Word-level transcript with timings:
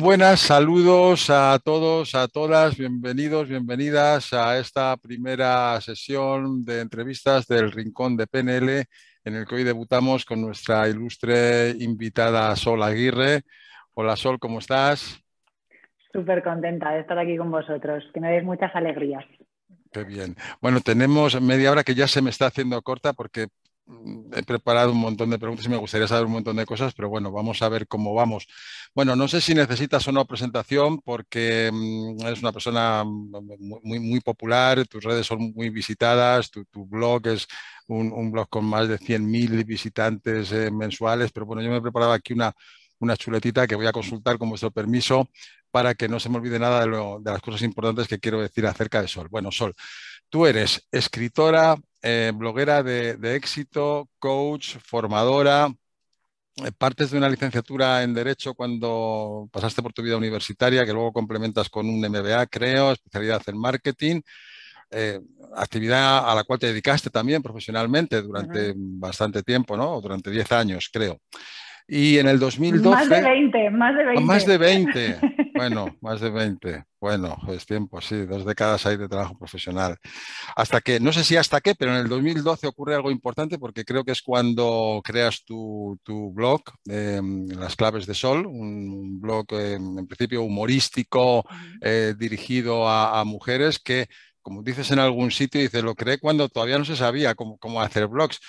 buenas, 0.00 0.40
saludos 0.40 1.28
a 1.28 1.58
todos, 1.62 2.14
a 2.14 2.26
todas, 2.26 2.78
bienvenidos, 2.78 3.48
bienvenidas 3.48 4.32
a 4.32 4.58
esta 4.58 4.96
primera 4.96 5.78
sesión 5.82 6.64
de 6.64 6.80
entrevistas 6.80 7.46
del 7.46 7.70
Rincón 7.70 8.16
de 8.16 8.26
PNL, 8.26 8.84
en 9.24 9.34
el 9.34 9.46
que 9.46 9.56
hoy 9.56 9.64
debutamos 9.64 10.24
con 10.24 10.40
nuestra 10.40 10.88
ilustre 10.88 11.70
invitada 11.80 12.56
Sol 12.56 12.82
Aguirre. 12.82 13.42
Hola 13.92 14.16
Sol, 14.16 14.38
¿cómo 14.38 14.60
estás? 14.60 15.22
Súper 16.12 16.42
contenta 16.42 16.92
de 16.92 17.00
estar 17.00 17.18
aquí 17.18 17.36
con 17.36 17.50
vosotros, 17.50 18.02
que 18.14 18.20
me 18.20 18.30
dais 18.30 18.44
muchas 18.44 18.74
alegrías. 18.74 19.24
Qué 19.92 20.04
bien. 20.04 20.34
Bueno, 20.62 20.80
tenemos 20.80 21.38
media 21.42 21.72
hora 21.72 21.84
que 21.84 21.94
ya 21.94 22.08
se 22.08 22.22
me 22.22 22.30
está 22.30 22.46
haciendo 22.46 22.80
corta 22.80 23.12
porque 23.12 23.48
he 24.32 24.42
preparado 24.42 24.92
un 24.92 24.98
montón 24.98 25.30
de 25.30 25.38
preguntas 25.38 25.66
y 25.66 25.68
me 25.68 25.76
gustaría 25.76 26.06
saber 26.08 26.26
un 26.26 26.32
montón 26.32 26.56
de 26.56 26.66
cosas, 26.66 26.94
pero 26.94 27.08
bueno, 27.08 27.32
vamos 27.32 27.62
a 27.62 27.68
ver 27.68 27.86
cómo 27.86 28.14
vamos. 28.14 28.46
Bueno, 28.94 29.16
no 29.16 29.28
sé 29.28 29.40
si 29.40 29.54
necesitas 29.54 30.06
no 30.12 30.24
presentación 30.24 31.00
porque 31.00 31.70
mm, 31.72 32.26
eres 32.26 32.40
una 32.40 32.52
persona 32.52 33.04
muy, 33.04 34.00
muy, 34.00 34.20
popular, 34.20 34.86
tus 34.86 35.04
redes 35.04 35.26
son 35.26 35.52
muy 35.54 35.70
visitadas, 35.70 36.50
tu, 36.50 36.64
blog 36.86 37.26
es 37.28 37.46
un, 37.88 38.32
blog 38.32 38.48
con 38.48 38.64
más 38.64 38.88
de 38.88 38.98
100.000 38.98 39.64
visitantes 39.64 40.52
eh, 40.52 40.70
mensuales, 40.70 41.32
pero 41.32 41.46
bueno, 41.46 41.62
yo 41.62 41.70
me 41.70 41.78
he 41.78 41.82
preparado 41.82 42.12
aquí 42.12 42.32
una, 42.32 42.54
una 43.00 43.16
chuletita 43.16 43.66
que 43.66 43.74
voy 43.74 43.86
a 43.86 43.92
consultar 43.92 44.38
con 44.38 44.48
vuestro 44.48 44.70
permiso 44.70 45.28
para 45.70 45.94
que 45.94 46.08
no 46.08 46.20
se 46.20 46.28
me 46.28 46.36
olvide 46.36 46.58
nada 46.58 46.84
de, 46.84 47.30
las 47.30 47.42
cosas 47.42 47.62
importantes 47.62 48.08
que 48.08 48.18
quiero 48.18 48.40
decir 48.40 48.66
acerca 48.66 49.00
de 49.00 49.08
Sol. 49.08 49.28
Bueno, 49.30 49.50
Sol, 49.52 49.74
tú 50.30 50.46
eres 50.46 50.88
escritora, 50.90 51.76
eh, 52.02 52.32
bloguera 52.34 52.82
de, 52.82 53.34
éxito, 53.34 54.08
coach, 54.18 54.76
formadora, 54.82 55.68
eh, 56.64 56.72
partes 56.78 57.10
de 57.10 57.18
una 57.18 57.28
licenciatura 57.28 58.02
en 58.02 58.14
Derecho 58.14 58.54
cuando 58.54 59.48
pasaste 59.52 59.82
por 59.82 59.92
tu 59.92 60.02
vida 60.02 60.16
universitaria, 60.16 60.86
que 60.86 60.92
luego 60.92 61.12
complementas 61.12 61.68
con 61.68 61.88
un 61.88 62.00
MBA, 62.00 62.46
creo, 62.46 62.92
especialidad 62.92 63.42
en 63.46 63.58
marketing. 63.58 64.20
Eh, 64.92 65.20
actividad 65.56 66.28
a 66.28 66.34
la 66.34 66.42
cual 66.42 66.58
te 66.58 66.66
dedicaste 66.66 67.10
también 67.10 67.42
profesionalmente 67.42 68.22
durante 68.22 68.72
bastante 68.76 69.42
tiempo, 69.42 69.76
¿no? 69.76 70.00
Durante 70.00 70.30
10 70.30 70.50
años, 70.52 70.90
creo. 70.92 71.20
Y 71.86 72.18
en 72.18 72.28
el 72.28 72.38
2012... 72.38 72.88
Más 72.88 73.08
de 73.08 73.20
20, 73.20 73.70
más 73.70 73.96
de 73.96 74.04
20. 74.04 74.24
Más 74.24 74.46
de 74.46 74.58
20. 74.58 75.20
Bueno, 75.60 75.94
más 76.00 76.22
de 76.22 76.30
20. 76.30 76.84
Bueno, 76.98 77.36
es 77.48 77.66
tiempo, 77.66 78.00
sí, 78.00 78.24
dos 78.24 78.46
décadas 78.46 78.86
ahí 78.86 78.96
de 78.96 79.10
trabajo 79.10 79.36
profesional. 79.36 79.98
Hasta 80.56 80.80
que, 80.80 81.00
no 81.00 81.12
sé 81.12 81.22
si 81.22 81.36
hasta 81.36 81.60
qué, 81.60 81.74
pero 81.74 81.90
en 81.92 81.98
el 81.98 82.08
2012 82.08 82.66
ocurre 82.66 82.94
algo 82.94 83.10
importante 83.10 83.58
porque 83.58 83.84
creo 83.84 84.02
que 84.02 84.12
es 84.12 84.22
cuando 84.22 85.02
creas 85.04 85.44
tu, 85.44 86.00
blog, 86.32 86.62
em, 86.86 87.46
Las 87.48 87.76
Claves 87.76 88.06
de 88.06 88.14
Sol, 88.14 88.46
un 88.46 89.20
blog 89.20 89.44
em, 89.50 89.98
en 89.98 90.06
principio 90.06 90.44
humorístico 90.44 91.44
eh, 91.82 92.14
dirigido 92.16 92.88
a, 92.88 93.22
mujeres 93.26 93.78
que, 93.78 94.08
como 94.40 94.62
dices 94.62 94.90
en 94.92 94.98
algún 94.98 95.30
sitio, 95.30 95.60
dice, 95.60 95.82
lo 95.82 95.94
creé 95.94 96.18
cuando 96.18 96.48
todavía 96.48 96.78
no 96.78 96.86
se 96.86 96.96
sabía 96.96 97.34
cómo, 97.34 97.58
cómo 97.58 97.82
hacer 97.82 98.06
blogs 98.06 98.40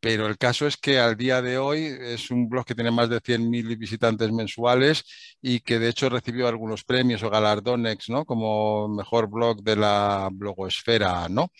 pero 0.00 0.26
el 0.26 0.38
caso 0.38 0.66
es 0.66 0.76
que 0.76 0.98
al 0.98 1.16
día 1.16 1.42
de 1.42 1.58
hoy 1.58 1.84
es 2.00 2.30
un 2.30 2.48
blog 2.48 2.64
que 2.64 2.74
tiene 2.74 2.90
más 2.90 3.08
de 3.08 3.20
100.000 3.20 3.76
visitantes 3.78 4.30
mensuales 4.32 5.04
y 5.40 5.60
que 5.60 5.78
de 5.78 5.88
hecho 5.88 6.08
recibió 6.08 6.48
algunos 6.48 6.84
premios 6.84 7.22
o 7.22 7.30
galardones, 7.30 8.08
¿no? 8.08 8.24
Como 8.24 8.88
mejor 8.88 9.28
blog 9.28 9.62
de 9.62 9.76
la 9.76 10.28
blogosfera, 10.32 11.28
¿no? 11.28 11.50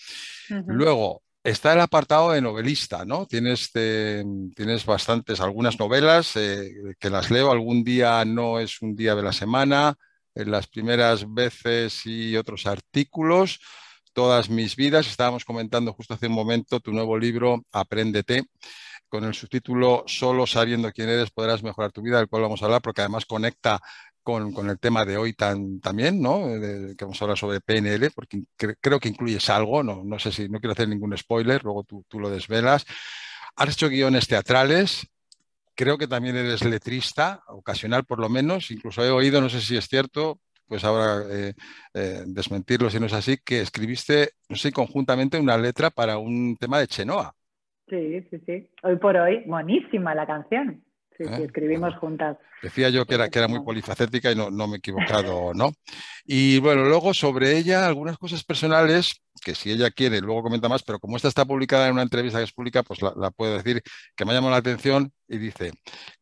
Luego, 0.66 1.22
está 1.42 1.72
el 1.72 1.80
apartado 1.80 2.32
de 2.32 2.40
novelista, 2.40 3.04
¿no? 3.04 3.26
Tienes, 3.26 3.70
tienes 3.72 4.84
bastantes, 4.84 5.40
algunas 5.40 5.78
novelas 5.78 6.36
eh, 6.36 6.94
que 6.98 7.10
las 7.10 7.30
leo, 7.30 7.50
algún 7.50 7.84
día 7.84 8.24
no 8.24 8.58
es 8.58 8.82
un 8.82 8.96
día 8.96 9.14
de 9.14 9.22
la 9.22 9.32
semana, 9.32 9.96
en 10.34 10.50
las 10.50 10.66
primeras 10.66 11.32
veces 11.32 12.04
y 12.04 12.36
otros 12.36 12.66
artículos 12.66 13.58
todas 14.16 14.48
mis 14.48 14.76
vidas. 14.76 15.06
Estábamos 15.06 15.44
comentando 15.44 15.92
justo 15.92 16.14
hace 16.14 16.28
un 16.28 16.32
momento 16.32 16.80
tu 16.80 16.90
nuevo 16.90 17.18
libro, 17.18 17.66
Apréndete, 17.70 18.44
con 19.10 19.24
el 19.24 19.34
subtítulo 19.34 20.04
Solo 20.06 20.46
sabiendo 20.46 20.90
quién 20.90 21.10
eres 21.10 21.30
podrás 21.30 21.62
mejorar 21.62 21.92
tu 21.92 22.00
vida, 22.00 22.16
del 22.16 22.26
cual 22.26 22.40
vamos 22.40 22.62
a 22.62 22.64
hablar, 22.64 22.80
porque 22.80 23.02
además 23.02 23.26
conecta 23.26 23.78
con, 24.22 24.70
el 24.70 24.78
tema 24.78 25.04
de 25.04 25.18
hoy 25.18 25.34
también, 25.34 26.22
¿no? 26.22 26.46
que 26.96 27.04
vamos 27.04 27.20
a 27.20 27.24
hablar 27.26 27.36
sobre 27.36 27.60
PNL, 27.60 28.10
porque 28.12 28.42
creo 28.80 28.98
que 28.98 29.10
incluyes 29.10 29.50
algo, 29.50 29.82
no, 29.82 30.02
no 30.02 30.18
sé 30.18 30.32
si, 30.32 30.48
no 30.48 30.60
quiero 30.60 30.72
hacer 30.72 30.88
ningún 30.88 31.16
spoiler, 31.18 31.62
luego 31.62 31.84
tú, 31.84 32.02
tú 32.08 32.18
lo 32.18 32.30
desvelas. 32.30 32.86
Has 33.54 33.68
hecho 33.68 33.90
guiones 33.90 34.26
teatrales, 34.26 35.06
creo 35.74 35.98
que 35.98 36.08
también 36.08 36.36
eres 36.36 36.64
letrista, 36.64 37.44
ocasional 37.48 38.06
por 38.06 38.18
lo 38.18 38.30
menos, 38.30 38.70
incluso 38.70 39.04
he 39.04 39.10
oído, 39.10 39.42
no 39.42 39.50
sé 39.50 39.60
si 39.60 39.76
es 39.76 39.86
cierto, 39.88 40.40
pues 40.66 40.84
ahora 40.84 41.24
eh, 41.30 41.54
eh, 41.94 42.22
desmentirlo 42.26 42.90
si 42.90 43.00
no 43.00 43.06
es 43.06 43.12
así, 43.12 43.38
que 43.44 43.60
escribiste, 43.60 44.30
no 44.48 44.56
sé, 44.56 44.72
conjuntamente 44.72 45.38
una 45.38 45.56
letra 45.56 45.90
para 45.90 46.18
un 46.18 46.56
tema 46.56 46.78
de 46.78 46.86
Chenoa. 46.86 47.34
Sí, 47.88 48.20
sí, 48.30 48.38
sí. 48.46 48.68
Hoy 48.82 48.96
por 48.96 49.16
hoy, 49.16 49.44
buenísima 49.46 50.14
la 50.14 50.26
canción. 50.26 50.85
Sí, 51.16 51.24
sí, 51.24 51.30
¿Eh? 51.30 51.44
escribimos 51.44 51.94
juntas. 51.96 52.36
Decía 52.62 52.88
yo 52.90 53.06
que 53.06 53.14
era, 53.14 53.28
que 53.28 53.38
era 53.38 53.48
muy 53.48 53.60
polifacética 53.62 54.32
y 54.32 54.34
no, 54.34 54.50
no 54.50 54.66
me 54.66 54.76
he 54.76 54.78
equivocado, 54.78 55.54
¿no? 55.54 55.72
Y 56.24 56.58
bueno, 56.58 56.84
luego 56.84 57.14
sobre 57.14 57.56
ella, 57.56 57.86
algunas 57.86 58.18
cosas 58.18 58.44
personales, 58.44 59.22
que 59.42 59.54
si 59.54 59.70
ella 59.70 59.90
quiere, 59.90 60.20
luego 60.20 60.42
comenta 60.42 60.68
más, 60.68 60.82
pero 60.82 60.98
como 60.98 61.16
esta 61.16 61.28
está 61.28 61.44
publicada 61.44 61.86
en 61.86 61.92
una 61.92 62.02
entrevista 62.02 62.38
que 62.38 62.44
es 62.44 62.52
pública, 62.52 62.82
pues 62.82 63.02
la, 63.02 63.12
la 63.16 63.30
puedo 63.30 63.56
decir 63.56 63.82
que 64.14 64.24
me 64.24 64.32
llamado 64.32 64.50
la 64.50 64.58
atención 64.58 65.12
y 65.28 65.38
dice, 65.38 65.72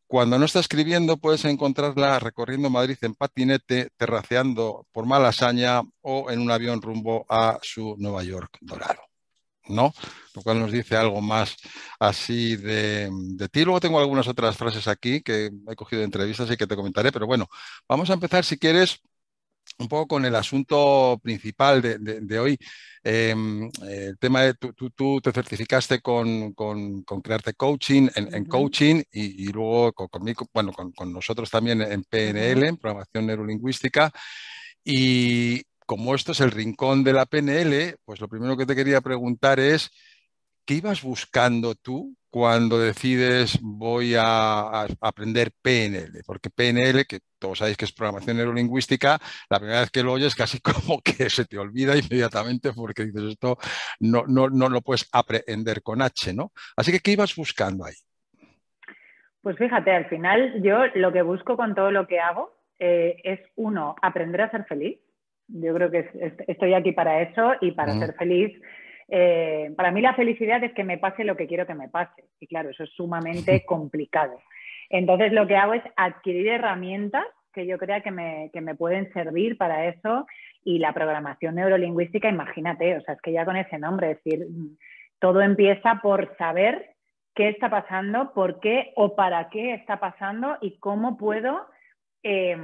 cuando 0.07 0.37
no 0.37 0.45
está 0.45 0.59
escribiendo, 0.59 1.17
puedes 1.17 1.43
encontrarla 1.45 2.19
recorriendo 2.19 2.69
Madrid 2.69 2.97
en 3.01 3.15
patinete, 3.15 3.89
terraceando 3.97 4.85
por 4.91 5.05
Malasaña 5.05 5.81
o 6.01 6.29
en 6.29 6.39
un 6.39 6.51
avión 6.51 6.81
rumbo 6.81 7.25
a 7.27 7.59
su 7.61 7.95
Nueva 7.97 8.23
York 8.23 8.57
dorado. 8.61 9.04
¿No? 9.67 9.93
Lo 10.35 10.41
cual 10.41 10.59
nos 10.59 10.71
dice 10.71 10.95
algo 10.95 11.21
más 11.21 11.55
así 11.99 12.55
de, 12.55 13.09
de, 13.11 13.49
ti. 13.49 13.63
Luego 13.63 13.79
tengo 13.79 13.99
algunas 13.99 14.27
otras 14.27 14.57
frases 14.57 14.87
aquí 14.87 15.21
que 15.21 15.51
he 15.67 15.75
cogido 15.75 15.99
de 16.01 16.05
entrevistas 16.05 16.49
y 16.51 16.57
que 16.57 16.67
te 16.67 16.75
comentaré, 16.75 17.11
pero 17.11 17.27
bueno, 17.27 17.47
vamos 17.87 18.09
a 18.09 18.13
empezar 18.13 18.43
si 18.45 18.57
quieres 18.57 19.01
un 19.79 19.87
poco 19.87 20.07
con 20.07 20.25
el 20.25 20.35
asunto 20.35 21.19
principal 21.21 21.81
de, 21.81 22.39
hoy. 22.39 22.57
Em, 23.03 23.69
el 23.83 24.17
tema 24.17 24.41
de 24.43 24.53
tú, 24.53 25.21
te 25.21 25.31
certificaste 25.31 26.01
con, 26.01 26.53
crearte 27.23 27.53
coaching 27.53 28.09
en, 28.15 28.45
coaching 28.45 29.03
y, 29.11 29.47
luego 29.51 29.93
conmigo, 29.93 30.47
bueno, 30.53 30.71
con, 30.73 31.13
nosotros 31.13 31.49
también 31.49 31.81
en 31.81 32.03
PNL, 32.03 32.67
en 32.67 32.77
programación 32.77 33.25
neurolingüística. 33.27 34.11
Y 34.83 35.63
como 35.85 36.15
esto 36.15 36.31
es 36.31 36.41
el 36.41 36.51
rincón 36.51 37.03
de 37.03 37.13
la 37.13 37.25
PNL, 37.25 37.97
pues 38.05 38.19
lo 38.19 38.27
primero 38.27 38.57
que 38.57 38.65
te 38.65 38.75
quería 38.75 39.01
preguntar 39.01 39.59
es, 39.59 39.91
¿qué 40.65 40.75
ibas 40.75 41.03
buscando 41.03 41.75
tú 41.75 42.15
cuando 42.35 42.77
decides 42.77 43.59
voy 43.61 44.13
a, 44.17 44.87
aprender 44.99 45.51
PNL, 45.61 46.21
porque 46.25 46.49
PNL, 46.49 47.05
que 47.05 47.19
todos 47.39 47.59
sabéis 47.59 47.77
que 47.77 47.85
es 47.85 47.93
programación 47.93 48.35
neurolingüística, 48.35 49.17
la 49.49 49.57
primera 49.57 49.79
vez 49.79 49.89
que 49.89 50.03
lo 50.03 50.11
oyes 50.11 50.35
casi 50.35 50.59
como 50.61 50.99
que 51.01 51.29
se 51.29 51.45
te 51.45 51.57
olvida 51.57 51.95
inmediatamente 51.95 52.73
porque 52.73 53.05
dices 53.05 53.23
esto 53.23 53.57
no, 54.01 54.25
no, 54.27 54.49
no 54.49 54.67
lo 54.67 54.81
puedes 54.81 55.07
aprender 55.13 55.81
con 55.81 56.01
H, 56.01 56.33
¿no? 56.33 56.51
Así 56.75 56.91
que, 56.91 56.99
¿qué 56.99 57.11
ibas 57.11 57.33
buscando 57.35 57.85
ahí? 57.85 57.95
Pues 59.41 59.57
fíjate, 59.57 59.91
al 59.91 60.09
final 60.09 60.61
yo 60.61 60.87
lo 60.95 61.13
que 61.13 61.21
busco 61.21 61.55
con 61.55 61.73
todo 61.73 61.91
lo 61.91 62.05
que 62.05 62.19
hago 62.19 62.51
eh, 62.79 63.15
es, 63.23 63.39
uno, 63.55 63.95
aprender 64.01 64.41
a 64.41 64.51
ser 64.51 64.65
feliz. 64.65 64.99
Yo 65.47 65.73
creo 65.73 65.91
que 65.91 66.09
estoy 66.47 66.73
aquí 66.73 66.91
para 66.91 67.21
eso 67.21 67.53
y 67.61 67.71
para 67.71 67.93
ser 67.93 68.13
feliz 68.15 68.51
eh, 69.07 69.71
para 69.77 69.91
mí 69.91 70.01
la 70.01 70.15
felicidad 70.15 70.63
es 70.63 70.73
que 70.73 70.83
me 70.83 70.97
pase 70.97 71.23
lo 71.23 71.35
que 71.35 71.47
quiero 71.47 71.67
que 71.67 71.75
me 71.75 71.89
pase. 71.89 72.23
Y 72.39 72.47
claro, 72.47 72.69
eso 72.69 72.83
es 72.83 72.89
sumamente 72.91 73.65
complicado. 73.65 74.39
Entonces 74.89 75.31
lo 75.31 75.47
que 75.47 75.55
hago 75.55 75.73
es 75.73 75.83
adquirir 75.95 76.47
herramientas 76.47 77.25
que 77.53 77.65
yo 77.65 77.77
crea 77.77 78.01
que 78.01 78.11
me, 78.11 78.49
que 78.51 78.61
me 78.61 78.75
pueden 78.75 79.11
servir 79.13 79.57
para 79.57 79.87
eso 79.87 80.27
y 80.63 80.79
la 80.79 80.93
programación 80.93 81.55
neurolingüística, 81.55 82.27
imagínate, 82.27 82.97
o 82.97 83.01
sea, 83.01 83.13
es 83.13 83.21
que 83.21 83.31
ya 83.31 83.45
con 83.45 83.55
ese 83.55 83.79
nombre, 83.79 84.11
es 84.11 84.23
decir, 84.23 84.47
todo 85.19 85.41
empieza 85.41 85.99
por 86.01 86.35
saber 86.37 86.95
qué 87.33 87.47
está 87.49 87.69
pasando, 87.69 88.33
por 88.33 88.59
qué 88.59 88.91
o 88.95 89.15
para 89.15 89.49
qué 89.49 89.73
está 89.73 89.99
pasando 89.99 90.57
y 90.59 90.77
cómo 90.79 91.17
puedo 91.17 91.65
eh, 92.23 92.57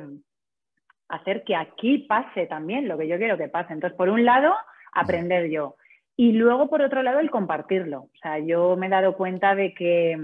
hacer 1.12 1.44
que 1.44 1.56
aquí 1.56 2.00
pase 2.00 2.48
también 2.48 2.88
lo 2.88 2.98
que 2.98 3.08
yo 3.08 3.18
quiero 3.18 3.38
que 3.38 3.50
pase. 3.50 3.74
Entonces, 3.74 3.98
por 3.98 4.10
un 4.10 4.26
lado, 4.26 4.56
aprender 4.94 5.50
yo. 5.50 5.76
Y 6.16 6.34
luego, 6.34 6.70
por 6.70 6.82
otro 6.82 7.04
lado, 7.04 7.20
el 7.20 7.30
compartirlo. 7.30 8.04
O 8.04 8.18
sea, 8.22 8.40
yo 8.40 8.78
me 8.78 8.88
he 8.88 8.90
dado 8.90 9.16
cuenta 9.16 9.56
de 9.56 9.74
que, 9.74 10.18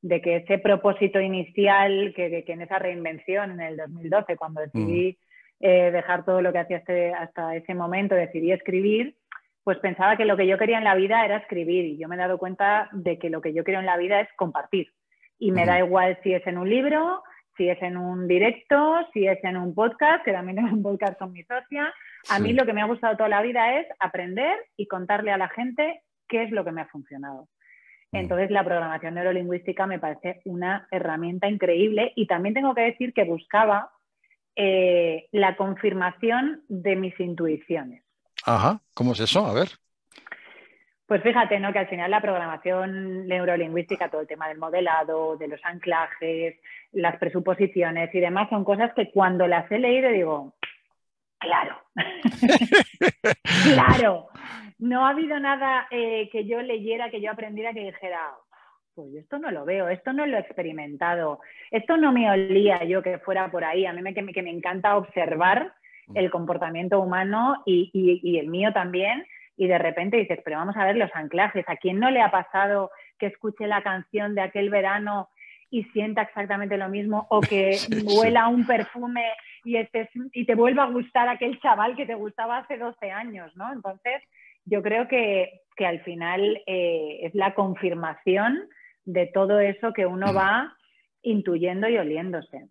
de 0.00 0.20
que 0.20 0.36
ese 0.36 0.58
propósito 0.58 1.20
inicial, 1.20 2.12
que, 2.14 2.44
que 2.44 2.52
en 2.52 2.62
esa 2.62 2.78
reinvención 2.78 3.52
en 3.52 3.60
el 3.60 3.76
2012, 3.76 4.36
cuando 4.36 4.60
decidí 4.60 5.18
mm. 5.60 5.64
eh, 5.64 5.90
dejar 5.90 6.24
todo 6.24 6.40
lo 6.40 6.52
que 6.52 6.58
hacía 6.58 6.78
este, 6.78 7.12
hasta 7.12 7.56
ese 7.56 7.74
momento, 7.74 8.14
decidí 8.14 8.52
escribir, 8.52 9.16
pues 9.64 9.78
pensaba 9.78 10.16
que 10.16 10.24
lo 10.24 10.36
que 10.36 10.46
yo 10.46 10.56
quería 10.56 10.78
en 10.78 10.84
la 10.84 10.94
vida 10.94 11.24
era 11.24 11.38
escribir. 11.38 11.84
Y 11.84 11.98
yo 11.98 12.08
me 12.08 12.14
he 12.14 12.18
dado 12.18 12.38
cuenta 12.38 12.88
de 12.92 13.18
que 13.18 13.28
lo 13.28 13.40
que 13.40 13.52
yo 13.52 13.64
quiero 13.64 13.80
en 13.80 13.86
la 13.86 13.96
vida 13.96 14.20
es 14.20 14.28
compartir. 14.36 14.92
Y 15.40 15.52
me 15.52 15.66
da 15.66 15.78
igual 15.78 16.18
si 16.22 16.32
es 16.34 16.44
en 16.46 16.58
un 16.58 16.68
libro, 16.68 17.22
Si 17.58 17.68
es 17.68 17.82
en 17.82 17.98
un 17.98 18.26
directo, 18.26 19.06
si 19.12 19.26
es 19.26 19.42
en 19.44 19.58
un 19.58 19.74
podcast, 19.74 20.24
que 20.24 20.32
también 20.32 20.58
es 20.66 20.72
un 20.72 20.82
podcast 20.82 21.18
con 21.18 21.32
mi 21.32 21.42
socia. 21.42 21.92
A 22.30 22.38
mí 22.38 22.54
lo 22.54 22.64
que 22.64 22.72
me 22.72 22.80
ha 22.80 22.86
gustado 22.86 23.16
toda 23.16 23.28
la 23.28 23.42
vida 23.42 23.78
es 23.78 23.86
aprender 24.00 24.56
y 24.78 24.86
contarle 24.86 25.32
a 25.32 25.36
la 25.36 25.50
gente 25.50 26.02
qué 26.26 26.44
es 26.44 26.50
lo 26.50 26.64
que 26.64 26.72
me 26.72 26.80
ha 26.80 26.86
funcionado. 26.86 27.48
Mm. 28.12 28.16
Entonces, 28.16 28.50
la 28.50 28.64
programación 28.64 29.14
neurolingüística 29.14 29.86
me 29.86 29.98
parece 29.98 30.40
una 30.46 30.88
herramienta 30.90 31.48
increíble 31.48 32.12
y 32.16 32.26
también 32.26 32.54
tengo 32.54 32.74
que 32.74 32.82
decir 32.82 33.12
que 33.12 33.24
buscaba 33.24 33.90
eh, 34.56 35.28
la 35.32 35.56
confirmación 35.56 36.62
de 36.68 36.96
mis 36.96 37.18
intuiciones. 37.20 38.02
Ajá, 38.44 38.80
¿cómo 38.94 39.12
es 39.12 39.20
eso? 39.20 39.44
A 39.44 39.52
ver. 39.52 39.68
Pues 41.08 41.22
fíjate, 41.22 41.58
¿no? 41.58 41.72
Que 41.72 41.78
al 41.78 41.88
final 41.88 42.10
la 42.10 42.20
programación 42.20 43.26
neurolingüística, 43.26 44.10
todo 44.10 44.20
el 44.20 44.26
tema 44.26 44.46
del 44.46 44.58
modelado, 44.58 45.38
de 45.38 45.48
los 45.48 45.64
anclajes, 45.64 46.60
las 46.92 47.16
presuposiciones 47.16 48.14
y 48.14 48.20
demás, 48.20 48.50
son 48.50 48.62
cosas 48.62 48.92
que 48.92 49.10
cuando 49.10 49.46
las 49.46 49.72
he 49.72 49.78
leído 49.78 50.10
digo, 50.10 50.52
claro, 51.38 51.78
claro. 53.64 54.28
No 54.78 55.06
ha 55.06 55.10
habido 55.10 55.40
nada 55.40 55.88
eh, 55.90 56.28
que 56.30 56.44
yo 56.44 56.60
leyera, 56.60 57.10
que 57.10 57.22
yo 57.22 57.30
aprendiera, 57.30 57.72
que 57.72 57.86
dijera, 57.86 58.20
pues 58.94 59.14
esto 59.14 59.38
no 59.38 59.50
lo 59.50 59.64
veo, 59.64 59.88
esto 59.88 60.12
no 60.12 60.26
lo 60.26 60.36
he 60.36 60.40
experimentado, 60.40 61.40
esto 61.70 61.96
no 61.96 62.12
me 62.12 62.30
olía 62.30 62.84
yo 62.84 63.02
que 63.02 63.18
fuera 63.18 63.50
por 63.50 63.64
ahí. 63.64 63.86
A 63.86 63.94
mí 63.94 64.02
me, 64.02 64.12
que, 64.12 64.42
me, 64.42 64.50
encanta 64.50 64.98
observar 64.98 65.72
el 66.14 66.30
comportamiento 66.30 67.00
humano 67.00 67.62
y, 67.64 67.90
y 67.94 68.38
el 68.38 68.48
mío 68.48 68.74
también 68.74 69.24
y 69.58 69.66
de 69.66 69.76
repente 69.76 70.16
dices, 70.16 70.38
pero 70.44 70.56
vamos 70.56 70.76
a 70.76 70.86
ver 70.86 70.96
los 70.96 71.10
anclajes, 71.14 71.68
¿a 71.68 71.76
quién 71.76 71.98
no 71.98 72.10
le 72.10 72.22
ha 72.22 72.30
pasado 72.30 72.90
que 73.18 73.26
escuche 73.26 73.66
la 73.66 73.82
canción 73.82 74.34
de 74.34 74.40
aquel 74.40 74.70
verano 74.70 75.28
y 75.68 75.82
sienta 75.84 76.22
exactamente 76.22 76.78
lo 76.78 76.88
mismo 76.88 77.26
o 77.28 77.40
que 77.42 77.76
huela 78.04 78.48
un 78.48 78.66
perfume 78.66 79.24
y, 79.64 79.76
y 80.32 80.44
te 80.46 80.54
vuelva 80.54 80.84
a 80.84 80.90
gustar 80.90 81.28
aquel 81.28 81.60
chaval 81.60 81.96
que 81.96 82.06
te 82.06 82.14
gustaba 82.14 82.58
hace 82.58 82.78
12 82.78 83.10
años, 83.10 83.54
¿no? 83.56 83.70
Entonces, 83.72 84.22
yo 84.64 84.82
creo 84.82 85.08
que, 85.08 85.62
al 85.78 86.00
final 86.00 86.60
eh, 86.66 87.20
es 87.22 87.34
la 87.34 87.54
confirmación 87.54 88.68
de 89.04 89.26
todo 89.26 89.60
eso 89.60 89.92
que 89.92 90.06
uno 90.06 90.34
va 90.34 90.74
intuyendo 91.22 91.88
y 91.88 91.96
oliéndose. 91.98 92.66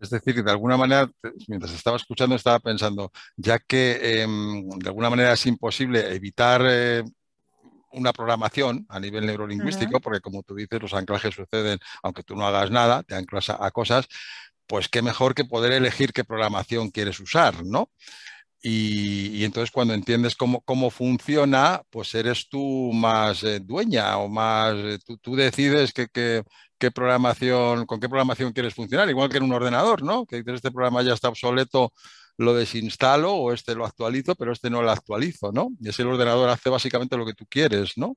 Es 0.00 0.10
decir, 0.10 0.42
de 0.42 0.50
alguna 0.50 0.78
manera, 0.78 1.10
mientras 1.46 1.72
estaba 1.72 1.96
escuchando, 1.96 2.34
estaba 2.34 2.58
pensando, 2.58 3.12
ya 3.36 3.58
que 3.58 4.22
em, 4.22 4.68
de 4.70 4.88
alguna 4.88 5.10
manera 5.10 5.34
es 5.34 5.44
imposible 5.44 6.14
evitar 6.14 6.62
eh, 6.64 7.04
una 7.92 8.12
programación 8.12 8.86
a 8.88 8.98
nivel 8.98 9.26
neurolingüístico, 9.26 10.00
porque 10.00 10.20
como 10.20 10.42
tú 10.42 10.54
dices, 10.54 10.80
los 10.80 10.94
anclajes 10.94 11.34
suceden, 11.34 11.78
aunque 12.02 12.22
tú 12.22 12.34
no 12.34 12.46
hagas 12.46 12.70
nada, 12.70 13.02
te 13.02 13.14
anclas 13.14 13.50
a, 13.50 13.70
cosas, 13.72 14.06
pues 14.66 14.88
qué 14.88 15.02
mejor 15.02 15.34
que 15.34 15.44
poder 15.44 15.72
elegir 15.72 16.12
qué 16.12 16.24
programación 16.24 16.90
quieres 16.90 17.20
usar, 17.20 17.64
¿no? 17.64 17.90
Y, 18.62 19.42
entonces 19.44 19.70
cuando 19.70 19.94
entiendes 19.94 20.36
cómo, 20.36 20.60
cómo, 20.62 20.90
funciona, 20.90 21.82
pues 21.90 22.14
eres 22.14 22.48
tú 22.48 22.92
más 22.92 23.42
eh, 23.42 23.60
dueña 23.60 24.18
o 24.18 24.28
más, 24.28 24.74
eh, 24.76 24.98
tú, 25.22 25.34
decides 25.34 25.92
que, 25.92 26.08
qué 26.78 26.90
programación, 26.90 27.86
con 27.86 28.00
qué 28.00 28.08
programación 28.08 28.52
quieres 28.52 28.74
funcionar, 28.74 29.08
igual 29.08 29.30
que 29.30 29.38
en 29.38 29.44
un 29.44 29.52
ordenador, 29.52 30.02
¿no? 30.02 30.26
Que 30.26 30.42
este 30.46 30.70
programa 30.70 31.02
ya 31.02 31.14
está 31.14 31.28
obsoleto, 31.28 31.92
lo 32.38 32.54
desinstalo 32.54 33.34
o 33.34 33.52
este 33.52 33.74
lo 33.74 33.86
actualizo, 33.86 34.34
pero 34.34 34.52
este 34.52 34.70
no 34.70 34.82
lo 34.82 34.90
actualizo, 34.90 35.52
¿no? 35.52 35.70
Y 35.80 35.88
ese 35.90 36.04
ordenador 36.04 36.48
hace 36.50 36.70
básicamente 36.70 37.16
lo 37.16 37.26
que 37.26 37.34
tú 37.34 37.46
quieres, 37.48 37.96
¿no? 37.96 38.16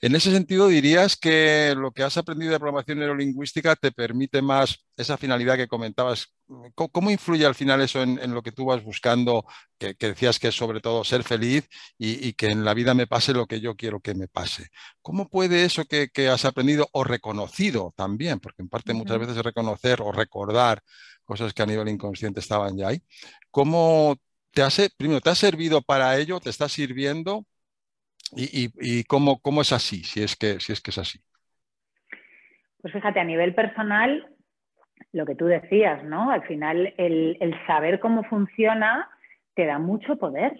En 0.00 0.14
ese 0.14 0.30
sentido, 0.30 0.68
dirías 0.68 1.16
que 1.16 1.74
lo 1.76 1.92
que 1.92 2.02
has 2.02 2.16
aprendido 2.16 2.52
de 2.52 2.58
programación 2.58 2.98
neurolingüística 2.98 3.76
te 3.76 3.92
permite 3.92 4.42
más 4.42 4.86
esa 4.96 5.16
finalidad 5.16 5.56
que 5.56 5.68
comentabas. 5.68 6.34
¿Cómo, 6.74 7.10
influye 7.10 7.46
al 7.46 7.54
final 7.54 7.80
eso 7.80 8.02
en, 8.02 8.34
lo 8.34 8.42
que 8.42 8.52
tú 8.52 8.66
vas 8.66 8.82
buscando, 8.82 9.44
que, 9.78 9.94
decías 9.98 10.38
que 10.38 10.48
es 10.48 10.54
sobre 10.54 10.80
todo 10.80 11.04
ser 11.04 11.22
feliz 11.22 11.68
y, 11.98 12.32
que 12.34 12.46
en 12.46 12.64
la 12.64 12.74
vida 12.74 12.94
me 12.94 13.06
pase 13.06 13.32
lo 13.32 13.46
que 13.46 13.60
yo 13.60 13.76
quiero 13.76 14.00
que 14.00 14.14
me 14.14 14.28
pase? 14.28 14.68
¿Cómo 15.02 15.28
puede 15.28 15.64
eso 15.64 15.84
que, 15.84 16.28
has 16.28 16.44
aprendido 16.44 16.88
o 16.92 17.04
reconocido 17.04 17.92
también, 17.96 18.40
porque 18.40 18.62
en 18.62 18.68
parte 18.68 18.94
muchas 18.94 19.18
veces 19.18 19.36
es 19.36 19.42
reconocer 19.42 20.00
o 20.02 20.12
recordar 20.12 20.82
cosas 21.24 21.54
que 21.54 21.62
a 21.62 21.66
nivel 21.66 21.88
inconsciente 21.88 22.40
estaban 22.40 22.76
ya 22.76 22.88
ahí, 22.88 23.02
¿cómo 23.50 24.16
te 24.52 24.62
primero, 24.96 25.20
te 25.20 25.30
ha 25.30 25.34
servido 25.34 25.80
para 25.82 26.18
ello? 26.18 26.40
¿Te 26.40 26.50
está 26.50 26.68
sirviendo? 26.68 27.46
¿Y, 28.36 29.04
cómo, 29.04 29.40
es 29.60 29.72
así, 29.72 30.04
si 30.04 30.22
es, 30.22 30.36
que, 30.36 30.60
si 30.60 30.72
es 30.72 30.80
que 30.80 30.90
es 30.90 30.98
así? 30.98 31.20
Pues 32.80 32.94
fíjate, 32.94 33.20
a 33.20 33.24
nivel 33.24 33.54
personal, 33.54 34.26
lo 35.12 35.26
que 35.26 35.34
tú 35.34 35.46
decías, 35.46 36.04
¿no? 36.04 36.30
Al 36.30 36.42
final, 36.46 36.94
el, 36.96 37.54
saber 37.66 38.00
cómo 38.00 38.22
funciona 38.24 39.08
te 39.54 39.66
da 39.66 39.78
mucho 39.78 40.16
poder. 40.16 40.58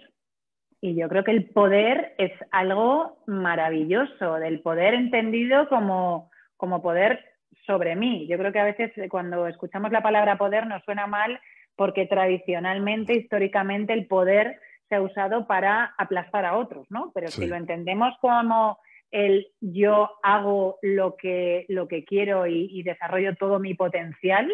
Y 0.80 0.94
yo 0.94 1.08
creo 1.08 1.24
que 1.24 1.30
el 1.30 1.50
poder 1.50 2.14
es 2.18 2.32
algo 2.50 3.22
maravilloso, 3.26 4.34
del 4.34 4.60
poder 4.60 4.94
entendido 4.94 5.68
como, 5.68 6.30
como 6.56 6.82
poder 6.82 7.24
sobre 7.66 7.96
mí. 7.96 8.26
Yo 8.28 8.38
creo 8.38 8.52
que 8.52 8.60
a 8.60 8.64
veces 8.64 8.92
cuando 9.10 9.46
escuchamos 9.46 9.92
la 9.92 10.02
palabra 10.02 10.38
poder 10.38 10.66
nos 10.66 10.82
suena 10.84 11.06
mal 11.06 11.38
porque 11.76 12.06
tradicionalmente, 12.06 13.14
históricamente, 13.14 13.92
el 13.92 14.06
poder 14.06 14.60
se 14.90 14.96
ha 14.96 15.00
usado 15.00 15.46
para 15.46 15.94
aplastar 15.96 16.44
a 16.44 16.56
otros, 16.56 16.90
¿no? 16.90 17.12
Pero 17.14 17.28
si 17.28 17.46
lo 17.46 17.54
entendemos 17.54 18.12
como 18.20 18.78
el 19.12 19.46
yo 19.60 20.10
hago 20.22 20.78
lo 20.82 21.16
que, 21.16 21.64
lo 21.68 21.86
que 21.86 22.04
quiero 22.04 22.46
y, 22.46 22.82
desarrollo 22.82 23.36
todo 23.36 23.60
mi 23.60 23.74
potencial, 23.74 24.50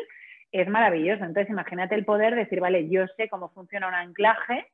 es 0.53 0.69
maravilloso. 0.69 1.25
Entonces, 1.25 1.51
imagínate 1.51 1.95
el 1.95 2.05
poder 2.05 2.35
decir, 2.35 2.61
vale, 2.61 2.89
yo 2.89 3.07
sé 3.17 3.29
cómo 3.31 3.49
funciona 3.49 3.89
un 3.89 3.95
anclaje 3.95 4.67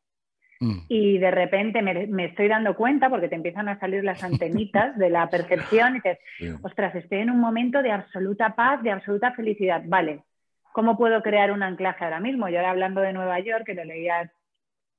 mm. 0.59 0.79
y 0.89 1.19
de 1.19 1.31
repente 1.31 1.81
me, 1.81 2.25
estoy 2.25 2.49
dando 2.49 2.75
cuenta, 2.75 3.09
porque 3.09 3.29
te 3.29 3.37
empiezan 3.37 3.69
a 3.69 3.79
salir 3.79 4.03
las 4.03 4.23
antenitas 4.25 4.99
de 4.99 5.11
la 5.11 5.31
percepción 5.31 5.93
y 5.93 6.01
dices, 6.01 6.19
ostras, 6.63 6.93
estoy 6.97 7.19
en 7.19 7.31
un 7.31 7.39
momento 7.41 7.83
de 7.83 7.93
absoluta 7.93 8.57
paz, 8.57 8.83
de 8.83 8.91
absoluta 8.91 9.33
felicidad. 9.33 9.83
Vale, 9.87 10.25
¿cómo 10.73 10.99
puedo 10.99 11.23
crear 11.23 11.53
un 11.53 11.63
anclaje 11.63 12.05
ahora 12.05 12.19
mismo? 12.19 12.49
Yo 12.49 12.59
ahora 12.59 12.71
hablando 12.71 13.01
de 13.01 13.13
Nueva 13.13 13.39
York, 13.39 13.65
que 13.65 13.75
lo 13.75 13.85
leías 13.85 14.29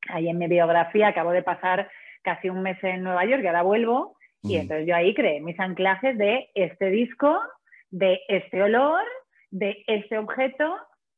ahí 0.09 0.29
en 0.29 0.37
mi 0.37 0.47
biografía 0.47 1.09
acabo 1.09 1.31
de 1.31 1.43
pasar 1.43 1.89
casi 2.21 2.49
un 2.49 2.61
mes 2.61 2.81
en 2.83 3.03
Nueva 3.03 3.25
York 3.25 3.41
y 3.43 3.47
ahora 3.47 3.63
vuelvo. 3.63 4.15
Y 4.41 4.57
entonces 4.57 4.85
yo 4.85 4.93
ahí 4.93 5.13
creé 5.13 5.39
mis 5.39 5.57
anclajes 5.57 6.17
de 6.17 6.49
este 6.53 6.89
disco, 6.89 7.39
de 7.91 8.19
este 8.27 8.61
olor, 8.61 9.03
de 9.51 9.83
este 9.87 10.17
objeto 10.17 10.75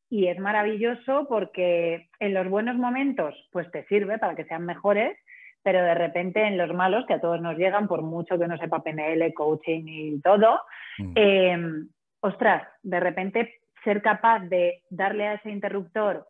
y 0.10 0.28
es 0.28 0.38
maravilloso 0.38 1.26
porque 1.28 2.10
en 2.20 2.34
los 2.34 2.48
buenos 2.48 2.76
momentos 2.76 3.34
pues 3.52 3.70
te 3.72 3.86
sirve 3.86 4.20
para 4.20 4.36
que 4.36 4.46
sean 4.46 4.66
mejores, 4.66 5.18
pero 5.64 5.84
de 5.84 5.96
repente 5.96 6.46
en 6.46 6.58
los 6.58 6.74
malos, 6.74 7.06
que 7.08 7.16
a 7.16 7.22
todos 7.22 7.42
nos 7.42 7.58
llegan, 7.58 7.88
por 7.88 8.04
mucho 8.04 8.38
que 8.38 8.48
no 8.48 8.58
sepa 8.58 8.84
PNL, 8.84 9.34
coaching 9.34 9.84
y 9.88 10.22
todo, 10.22 10.62
mm. 11.00 11.14
em, 11.16 11.90
ostras, 12.20 12.68
de 12.84 13.00
repente 13.00 13.56
ser 13.84 14.02
capaz 14.02 14.42
de 14.42 14.84
darle 14.90 15.28
a 15.28 15.34
ese 15.34 15.50
interruptor 15.50 16.28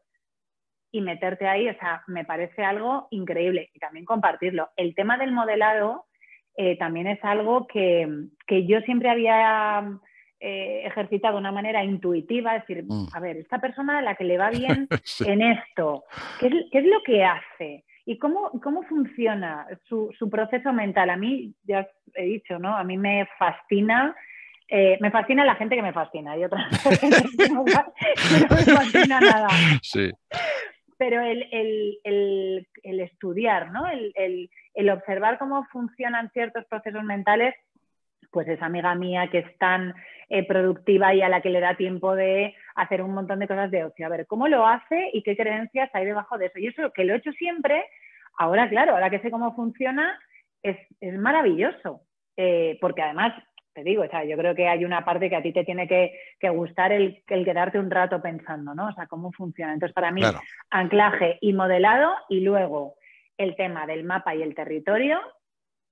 y 0.95 1.01
meterte 1.01 1.45
ahí, 1.45 1.67
o 1.67 1.77
sea, 1.77 2.03
me 2.07 2.23
parece 2.23 2.63
algo 2.63 3.09
increíble 3.11 3.69
y 3.73 3.79
también 3.79 4.05
compartirlo. 4.05 4.69
El 4.77 4.95
tema 4.95 5.17
del 5.17 5.33
modelado 5.33 6.05
eh, 6.55 6.77
también 6.77 7.07
es 7.07 7.21
algo 7.21 7.67
que, 7.67 8.07
yo 8.47 8.79
siempre 8.81 9.09
había 9.09 9.83
eh, 10.39 10.83
ejercitado 10.85 11.33
de 11.33 11.41
una 11.41 11.51
manera 11.51 11.83
intuitiva, 11.83 12.55
es 12.55 12.65
decir, 12.65 12.85
mm. 12.87 13.07
a 13.13 13.19
ver, 13.19 13.35
esta 13.35 13.59
persona 13.59 13.97
a 13.97 14.01
la 14.01 14.15
que 14.15 14.23
le 14.23 14.37
va 14.37 14.49
bien 14.51 14.87
en 15.25 15.41
esto, 15.41 16.05
¿qué 16.39 16.47
es, 16.71 16.85
lo 16.85 17.03
que 17.03 17.25
hace? 17.25 17.83
¿Y 18.05 18.17
cómo, 18.17 18.51
cómo 18.63 18.83
funciona 18.83 19.67
su, 19.89 20.15
su, 20.17 20.29
proceso 20.29 20.71
mental? 20.71 21.09
A 21.09 21.17
mí, 21.17 21.53
ya 21.65 21.85
he 22.13 22.23
dicho, 22.23 22.57
¿no? 22.57 22.73
A 22.73 22.85
mí 22.85 22.97
me 22.97 23.27
fascina 23.37 24.15
eh, 24.67 24.97
me 24.99 25.11
fascina 25.11 25.45
la 25.45 25.55
gente 25.55 25.75
que 25.75 25.83
me 25.83 25.93
fascina 25.93 26.35
y 26.37 26.43
otra 26.43 26.63
gente 26.99 27.21
que 27.37 27.49
no, 27.49 27.65
me 27.65 28.65
fascina 28.65 29.19
nada. 29.19 29.47
Sí 29.81 30.09
pero 30.97 31.21
el, 31.21 32.67
estudiar, 32.83 33.71
¿no? 33.71 33.85
El, 33.87 34.89
observar 34.89 35.37
cómo 35.37 35.65
funcionan 35.65 36.29
ciertos 36.31 36.65
procesos 36.65 37.03
mentales, 37.03 37.55
pues 38.31 38.47
esa 38.47 38.65
amiga 38.65 38.95
mía 38.95 39.29
que 39.31 39.39
es 39.39 39.57
tan 39.57 39.93
eh, 40.29 40.45
productiva 40.45 41.13
y 41.13 41.21
a 41.21 41.29
la 41.29 41.41
que 41.41 41.49
le 41.49 41.61
da 41.61 41.75
tiempo 41.75 42.15
de 42.15 42.53
hacer 42.75 43.01
un 43.01 43.13
montón 43.13 43.39
de 43.39 43.47
cosas 43.47 43.71
de 43.71 43.85
ocio. 43.85 44.05
A 44.05 44.09
ver, 44.09 44.27
¿cómo 44.27 44.47
lo 44.47 44.67
hace 44.67 45.09
y 45.13 45.23
qué 45.23 45.37
creencias 45.37 45.89
hay 45.93 46.05
debajo 46.05 46.37
de 46.37 46.47
eso? 46.47 46.59
Y 46.59 46.67
eso 46.67 46.91
que 46.91 47.05
lo 47.05 47.13
he 47.13 47.17
hecho 47.17 47.31
siempre, 47.33 47.85
ahora 48.37 48.67
claro, 48.69 48.93
ahora 48.93 49.09
que 49.09 49.19
sé 49.19 49.31
cómo 49.31 49.55
funciona, 49.55 50.19
es, 50.63 50.77
maravilloso. 51.17 52.01
Eh, 52.37 52.77
porque 52.81 53.01
además 53.01 53.33
te 53.75 53.83
digo, 53.83 54.03
o 54.03 54.07
sea, 54.07 54.23
yo 54.23 54.37
creo 54.37 54.55
que 54.55 54.69
hay 54.69 54.85
una 54.85 55.03
parte 55.03 55.29
que 55.29 55.35
a 55.35 55.43
ti 55.43 55.51
te 55.51 55.65
tiene 55.65 55.85
que, 55.85 56.49
gustar 56.49 56.93
el, 56.93 57.21
quedarte 57.27 57.77
un 57.77 57.91
rato 57.91 58.21
pensando, 58.21 58.73
¿no? 58.73 58.87
O 58.87 58.93
sea, 58.93 59.05
cómo 59.05 59.33
funciona. 59.33 59.73
Entonces, 59.73 59.93
para 59.93 60.11
mí, 60.11 60.21
anclaje 60.69 61.37
y 61.41 61.51
modelado 61.51 62.15
y 62.29 62.39
luego 62.39 62.95
el 63.37 63.55
tema 63.57 63.85
del 63.85 64.05
mapa 64.05 64.33
y 64.33 64.41
el 64.41 64.55
territorio 64.55 65.19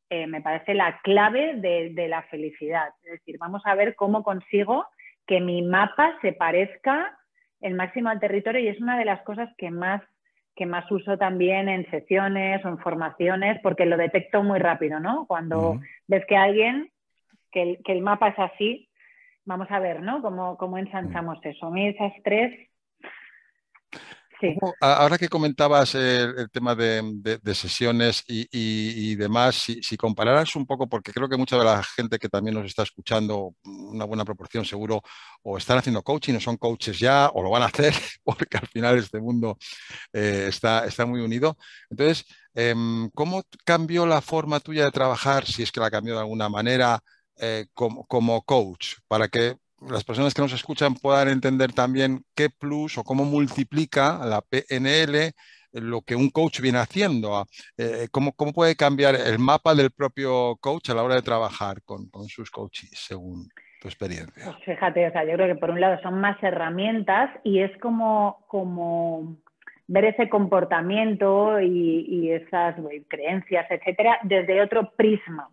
eh, 0.10 0.28
me 0.28 0.42
parece 0.42 0.74
la 0.74 1.02
clave 1.04 1.56
de, 1.56 2.08
la 2.08 2.24
felicidad. 2.24 2.88
Es 3.04 3.12
decir, 3.12 3.38
vamos 3.38 3.62
a 3.66 3.76
ver 3.76 3.96
cómo 3.96 4.24
consigo 4.24 4.86
que 5.28 5.42
mi 5.42 5.62
mapa 5.62 6.18
se 6.22 6.32
parezca 6.32 7.20
el 7.60 7.74
máximo 7.74 8.10
al 8.10 8.22
territorio 8.22 8.62
y 8.62 8.70
es 8.70 8.80
una 8.80 8.98
de 8.98 9.06
las 9.06 9.22
cosas 9.24 9.50
que 9.58 9.72
más 9.72 10.02
que 10.56 10.68
más 10.68 10.90
uso 10.92 11.18
también 11.18 11.68
en 11.68 11.90
sesiones 11.90 12.64
o 12.64 12.70
en 12.70 12.78
formaciones, 12.78 13.60
porque 13.64 13.88
lo 13.88 13.98
detecto 13.98 14.44
muy 14.44 14.60
rápido, 14.60 15.00
¿no? 15.00 15.26
Cuando 15.26 15.80
ves 16.08 16.24
que 16.28 16.38
alguien, 16.38 16.92
que 17.54 17.80
el, 17.86 18.02
mapa 18.02 18.30
es 18.30 18.40
así, 18.40 18.90
vamos 19.46 19.68
a 19.70 19.80
ver, 19.80 20.02
¿no? 20.02 20.22
Cómo, 20.22 20.58
cómo 20.58 20.78
ensanchamos 20.78 21.40
eso. 21.44 21.68
A 21.68 21.72
mí 21.72 21.88
esas 21.88 22.14
tres 22.24 22.70
Ahora 24.82 25.18
que 25.18 25.30
comentabas 25.30 25.96
el, 25.96 26.50
tema 26.52 26.76
de, 26.76 27.40
sesiones 27.54 28.24
y, 28.28 29.16
demás, 29.16 29.56
si, 29.56 29.98
compararas 29.98 30.56
un 30.56 30.66
poco, 30.66 30.88
porque 30.88 31.12
creo 31.12 31.30
que 31.30 31.38
mucha 31.38 31.58
de 31.58 31.64
la 31.66 31.84
gente 31.84 32.20
que 32.20 32.30
también 32.30 32.56
nos 32.56 32.66
está 32.66 32.84
escuchando, 32.84 33.56
una 33.64 34.06
buena 34.06 34.26
proporción 34.26 34.66
seguro, 34.66 35.02
o 35.44 35.58
están 35.58 35.78
haciendo 35.78 36.04
coaching 36.04 36.36
o 36.36 36.40
son 36.40 36.58
coaches 36.58 37.00
ya, 37.00 37.30
o 37.34 37.42
lo 37.42 37.50
van 37.50 37.64
a 37.64 37.68
hacer, 37.68 37.94
porque 38.24 38.58
al 38.58 38.68
final 38.68 38.98
este 38.98 39.20
mundo 39.20 39.58
eh, 40.12 40.48
está, 40.50 40.86
está 40.86 41.06
muy 41.06 41.22
unido. 41.22 41.58
Entonces, 41.90 42.26
em, 42.54 43.10
¿cómo 43.12 43.44
cambió 43.64 44.06
la 44.06 44.22
forma 44.22 44.60
tuya 44.60 44.86
de 44.86 44.92
trabajar, 44.92 45.46
si 45.46 45.64
es 45.64 45.72
que 45.72 45.80
la 45.80 45.92
cambió 45.92 46.16
de 46.16 46.22
alguna 46.22 46.50
manera, 46.50 47.00
eh, 47.40 47.66
como, 47.74 48.06
como, 48.06 48.42
coach, 48.44 48.96
para 49.08 49.28
que 49.28 49.56
las 49.82 50.04
personas 50.04 50.34
que 50.34 50.42
nos 50.42 50.54
escuchan 50.54 50.96
puedan 50.96 51.30
entender 51.30 51.74
también 51.74 52.24
qué 52.36 52.50
plus 52.50 52.98
o 52.98 53.04
cómo 53.04 53.26
multiplica 53.26 54.20
la 54.26 54.42
PNL 54.42 55.34
lo 55.74 56.02
que 56.02 56.16
un 56.16 56.30
coach 56.30 56.62
viene 56.62 56.80
haciendo, 56.80 57.46
eh, 57.78 58.08
cómo, 58.12 58.34
puede 58.54 58.76
cambiar 58.76 59.16
el 59.16 59.40
mapa 59.40 59.74
del 59.74 59.92
propio 59.92 60.56
coach 60.58 60.90
a 60.90 60.94
la 60.94 61.04
hora 61.04 61.16
de 61.16 61.22
trabajar 61.22 61.82
con, 61.84 62.10
sus 62.28 62.52
coaches, 62.52 62.90
según 62.94 63.48
tu 63.82 63.88
experiencia. 63.88 64.46
Pues 64.46 64.58
fíjate, 64.66 65.08
o 65.08 65.12
sea, 65.12 65.26
yo 65.26 65.34
creo 65.34 65.48
que 65.48 65.60
por 65.60 65.72
un 65.72 65.82
lado 65.82 66.02
son 66.02 66.22
más 66.22 66.42
herramientas 66.44 67.32
y 67.44 67.60
es 67.60 67.76
como, 67.80 68.46
como 68.48 69.38
ver 69.88 70.06
ese 70.06 70.30
comportamiento 70.30 71.60
y, 71.60 72.06
y 72.08 72.32
esas 72.32 72.76
creencias, 73.08 73.66
etcétera, 73.70 74.20
desde 74.24 74.62
otro 74.62 74.92
prisma. 74.96 75.50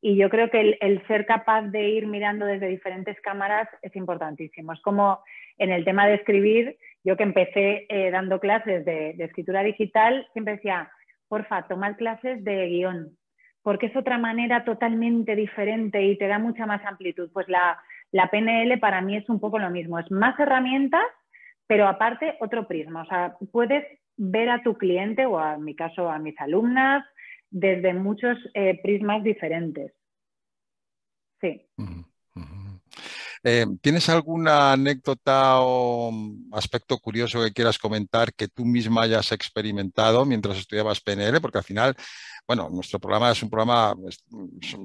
Y 0.00 0.16
yo 0.16 0.30
creo 0.30 0.48
que 0.50 0.78
el, 0.80 1.06
ser 1.08 1.26
capaz 1.26 1.62
de 1.62 1.88
ir 1.88 2.06
mirando 2.06 2.46
desde 2.46 2.68
diferentes 2.68 3.20
cámaras 3.20 3.68
es 3.82 3.94
importantísimo. 3.96 4.72
Es 4.72 4.80
como 4.80 5.20
en 5.58 5.72
el 5.72 5.84
tema 5.84 6.06
de 6.06 6.14
escribir, 6.14 6.76
yo 7.02 7.16
que 7.16 7.24
empecé 7.24 7.86
eh, 7.88 8.10
dando 8.10 8.38
clases 8.38 8.84
de, 8.84 9.10
escritura 9.18 9.62
digital, 9.62 10.26
siempre 10.32 10.54
decía, 10.54 10.90
porfa, 11.26 11.66
tomad 11.66 11.96
clases 11.96 12.44
de 12.44 12.68
guion, 12.68 13.16
porque 13.62 13.86
es 13.86 13.96
otra 13.96 14.18
manera 14.18 14.64
totalmente 14.64 15.34
diferente 15.34 16.02
y 16.02 16.16
te 16.16 16.28
da 16.28 16.38
mucha 16.38 16.64
más 16.64 16.84
amplitud. 16.84 17.30
Pues 17.32 17.48
la, 17.48 17.78
la 18.12 18.30
PNL 18.30 18.78
para 18.78 19.00
mí 19.00 19.16
es 19.16 19.28
un 19.28 19.40
poco 19.40 19.58
lo 19.58 19.70
mismo, 19.70 19.98
es 19.98 20.08
más 20.12 20.38
herramientas, 20.38 21.04
pero 21.66 21.88
aparte 21.88 22.36
otro 22.38 22.68
prisma. 22.68 23.02
O 23.02 23.06
sea, 23.06 23.34
puedes 23.50 23.84
ver 24.16 24.48
a 24.48 24.62
tu 24.62 24.78
cliente 24.78 25.26
o 25.26 25.54
en 25.54 25.64
mi 25.64 25.74
caso 25.74 26.08
a 26.08 26.18
mis 26.18 26.38
alumnas 26.40 27.04
desde 27.50 27.94
muchos 27.94 28.36
eh, 28.54 28.80
prismas 28.82 29.22
diferentes. 29.22 29.92
Sí. 31.40 31.66
Eh, 33.44 33.66
¿Tienes 33.80 34.08
alguna 34.08 34.72
anécdota 34.72 35.60
o 35.60 36.12
aspecto 36.52 36.98
curioso 36.98 37.42
que 37.42 37.52
quieras 37.52 37.78
comentar 37.78 38.34
que 38.34 38.48
tú 38.48 38.64
misma 38.64 39.02
hayas 39.02 39.30
experimentado 39.32 40.24
mientras 40.24 40.58
estudiabas 40.58 41.00
PNL? 41.00 41.40
Porque 41.40 41.58
al 41.58 41.64
final, 41.64 41.94
bueno, 42.48 42.70
nuestro 42.70 42.98
programa 42.98 43.30
es 43.30 43.42
un 43.42 43.50
programa, 43.50 43.94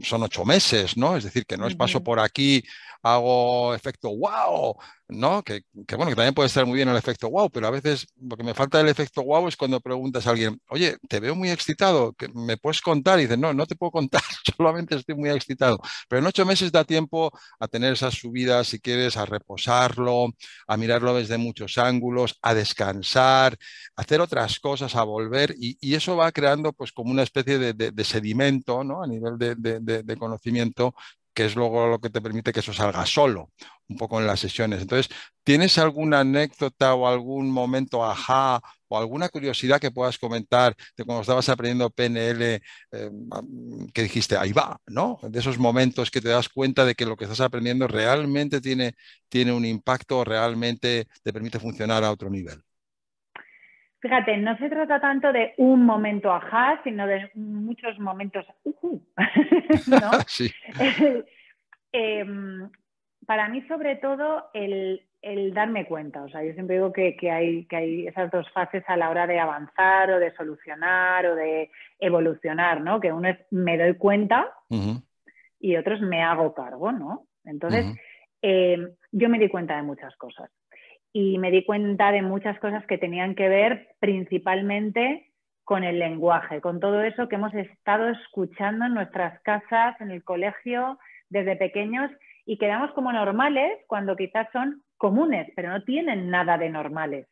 son 0.04 0.24
ocho 0.24 0.44
meses, 0.44 0.98
¿no? 0.98 1.16
Es 1.16 1.24
decir, 1.24 1.46
que 1.46 1.56
no 1.56 1.66
es 1.66 1.76
paso 1.78 2.04
por 2.04 2.20
aquí, 2.20 2.62
hago 3.04 3.74
efecto 3.74 4.10
wow, 4.16 4.76
¿no? 5.10 5.44
Que, 5.44 5.64
bueno, 5.96 6.08
que 6.08 6.16
también 6.16 6.34
puede 6.34 6.48
estar 6.48 6.66
muy 6.66 6.76
bien 6.76 6.90
el 6.90 6.96
efecto 6.96 7.30
wow, 7.30 7.50
pero 7.50 7.68
a 7.68 7.72
veces 7.72 8.08
lo 8.20 8.38
que 8.38 8.44
me 8.44 8.54
falta 8.54 8.78
del 8.78 8.88
efecto 8.88 9.24
wow 9.24 9.48
es 9.48 9.58
cuando 9.58 9.80
preguntas 9.82 10.26
a 10.26 10.32
alguien, 10.32 10.60
oye, 10.70 10.98
te 11.08 11.20
veo 11.20 11.36
muy 11.36 11.50
excitado, 11.52 12.16
¿me 12.34 12.58
puedes 12.58 12.82
contar? 12.82 13.20
Y 13.20 13.24
dices, 13.24 13.38
no, 13.38 13.54
no 13.54 13.66
te 13.66 13.76
puedo 13.76 13.92
contar, 13.92 14.22
solamente 14.58 14.96
estoy 14.96 15.16
muy 15.16 15.30
excitado. 15.30 15.80
Pero 16.08 16.22
en 16.22 16.28
ocho 16.28 16.46
meses 16.46 16.72
da 16.72 16.84
tiempo 16.84 17.32
a 17.60 17.68
tener 17.68 17.94
esas 17.94 18.16
subidas, 18.16 18.68
si 18.68 18.80
quieres, 18.80 19.18
a 19.18 19.26
reposarlo, 19.26 20.28
a 20.68 20.78
mirarlo 20.78 21.14
desde 21.14 21.38
muchos 21.38 21.78
ángulos, 21.78 22.38
a 22.42 22.54
descansar, 22.54 23.58
a 23.96 24.02
hacer 24.02 24.22
otras 24.22 24.60
cosas, 24.60 24.96
a 24.96 25.04
volver, 25.04 25.56
y, 25.58 25.94
eso 25.94 26.18
va 26.18 26.32
creando 26.32 26.74
pues 26.74 26.92
como 26.92 27.12
una 27.12 27.22
especie 27.22 27.53
de, 27.58 28.04
sedimento, 28.04 28.84
¿no? 28.84 29.04
A 29.04 29.08
nivel 29.08 29.38
de 29.38 30.18
conocimiento 30.18 30.94
que 31.34 31.46
es 31.46 31.56
luego 31.56 31.88
lo 31.88 32.00
que 32.00 32.10
te 32.10 32.22
permite 32.22 32.54
que 32.54 32.60
eso 32.60 32.74
salga 32.74 33.06
solo, 33.06 33.52
un 33.88 33.98
poco 33.98 34.20
en 34.20 34.28
las 34.28 34.40
sesiones. 34.40 34.82
Entonces, 34.82 35.10
¿tienes 35.44 35.78
alguna 35.78 36.20
anécdota 36.22 36.94
o 36.94 37.08
algún 37.08 37.50
momento 37.52 38.06
ajá 38.06 38.62
o 38.88 38.98
alguna 38.98 39.30
curiosidad 39.30 39.82
que 39.82 39.92
puedas 39.92 40.18
comentar 40.18 40.76
de 40.96 41.04
cuando 41.04 41.22
estabas 41.22 41.50
aprendiendo 41.50 41.90
PNL, 41.90 42.62
eh, 42.92 43.12
que 43.94 44.04
dijiste, 44.04 44.38
ahí 44.38 44.54
va, 44.54 44.80
¿no? 44.88 45.20
De 45.24 45.40
esos 45.40 45.58
momentos 45.58 46.12
que 46.12 46.22
te 46.22 46.30
das 46.30 46.50
cuenta 46.50 46.86
de 46.86 46.96
que 46.96 47.06
lo 47.06 47.18
que 47.18 47.26
estás 47.26 47.42
aprendiendo 47.42 47.88
realmente 47.88 48.62
tiene, 48.62 48.96
tiene 49.30 49.52
un 49.54 49.66
impacto, 49.66 50.24
realmente 50.24 51.08
te 51.24 51.34
permite 51.34 51.60
funcionar 51.60 52.04
a 52.04 52.12
otro 52.12 52.30
nivel. 52.30 52.64
Fíjate, 54.04 54.36
no 54.36 54.58
se 54.58 54.70
trata 54.70 55.00
tanto 55.00 55.32
de 55.32 55.54
un 55.56 55.86
momento 55.86 56.30
ajá, 56.30 56.82
sino 56.84 57.08
de 57.08 57.32
muchos 57.36 57.98
momentos 58.00 58.46
uh 58.66 59.00
sí. 60.28 60.52
Em, 61.96 62.70
para 63.26 63.48
mí, 63.48 63.62
sobre 63.68 63.96
todo, 63.98 64.50
el, 64.54 65.00
darme 65.54 65.86
cuenta. 65.86 66.24
O 66.24 66.30
sea, 66.30 66.44
yo 66.44 66.52
siempre 66.54 66.78
digo 66.78 66.92
que, 66.92 67.16
hay, 67.32 67.66
que 67.66 67.76
hay 67.76 68.08
esas 68.08 68.30
dos 68.30 68.50
fases 68.52 68.84
a 68.88 68.98
la 68.98 69.10
hora 69.10 69.26
de 69.26 69.40
avanzar 69.40 70.10
o 70.12 70.20
de 70.20 70.34
solucionar 70.34 71.26
o 71.28 71.36
de 71.36 71.70
evolucionar, 72.00 72.82
¿no? 72.82 73.00
Que 73.00 73.14
uno 73.14 73.30
es 73.30 73.38
me 73.52 73.78
doy 73.78 73.94
cuenta 73.94 74.52
y 75.60 75.78
otro 75.78 75.96
es 75.96 76.02
me 76.02 76.24
hago 76.24 76.54
cargo, 76.54 76.92
¿no? 76.92 77.28
Entonces, 77.46 77.86
em, 78.42 78.90
yo 79.12 79.30
me 79.30 79.40
di 79.40 79.48
cuenta 79.48 79.78
de 79.78 79.84
muchas 79.84 80.16
cosas 80.18 80.50
y 81.14 81.38
me 81.38 81.52
di 81.52 81.64
cuenta 81.64 82.12
de 82.12 82.24
muchas 82.24 82.60
cosas 82.60 82.86
que 82.88 82.98
tenían 82.98 83.36
que 83.36 83.48
ver 83.48 83.90
principalmente 84.00 85.32
con 85.64 85.84
el 85.84 86.00
lenguaje, 86.00 86.60
con 86.60 86.80
todo 86.80 87.02
eso 87.04 87.30
que 87.30 87.36
hemos 87.36 87.54
estado 87.54 88.10
escuchando 88.10 88.86
en 88.86 88.96
nuestras 88.96 89.40
casas, 89.42 90.00
en 90.02 90.12
el 90.12 90.24
colegio, 90.24 90.98
desde 91.30 91.56
pequeños 91.56 92.12
y 92.46 92.58
que 92.58 92.68
damos 92.68 92.92
como 92.92 93.14
normales 93.14 93.80
cuando 93.88 94.16
quizás 94.16 94.48
son 94.52 94.84
comunes, 94.98 95.48
pero 95.56 95.70
no 95.70 95.84
tienen 95.84 96.30
nada 96.30 96.58
de 96.58 96.70
normales. 96.70 97.28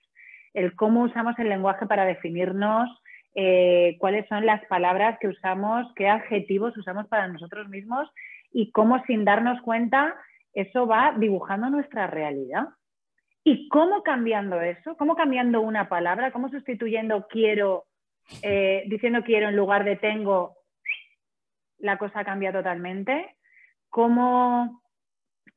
El 0.53 0.75
cómo 0.75 1.01
usamos 1.03 1.37
el 1.39 1.49
lenguaje 1.49 1.85
para 1.87 2.05
definirnos, 2.05 2.89
eh, 3.33 3.97
cuáles 3.99 4.27
son 4.27 4.45
las 4.45 4.63
palabras 4.65 5.17
que 5.19 5.27
usamos, 5.27 5.91
qué 5.95 6.07
adjetivos 6.07 6.77
usamos 6.77 7.07
para 7.07 7.27
nosotros 7.27 7.67
mismos 7.67 8.09
y 8.51 8.71
cómo 8.71 9.03
sin 9.05 9.25
darnos 9.25 9.61
cuenta 9.61 10.15
eso 10.53 10.85
va 10.85 11.15
dibujando 11.17 11.69
nuestra 11.69 12.07
realidad. 12.07 12.67
¿Y 13.43 13.67
cómo 13.69 14.03
cambiando 14.03 14.61
eso? 14.61 14.95
¿Cómo 14.97 15.15
cambiando 15.15 15.61
una 15.61 15.89
palabra? 15.89 16.31
¿Cómo 16.31 16.49
sustituyendo 16.49 17.27
quiero, 17.27 17.85
eh, 18.43 18.83
diciendo 18.87 19.23
quiero 19.23 19.49
en 19.49 19.55
lugar 19.55 19.83
de 19.83 19.95
tengo? 19.95 20.57
La 21.79 21.97
cosa 21.97 22.23
cambia 22.23 22.51
totalmente. 22.51 23.35
¿Cómo, 23.89 24.83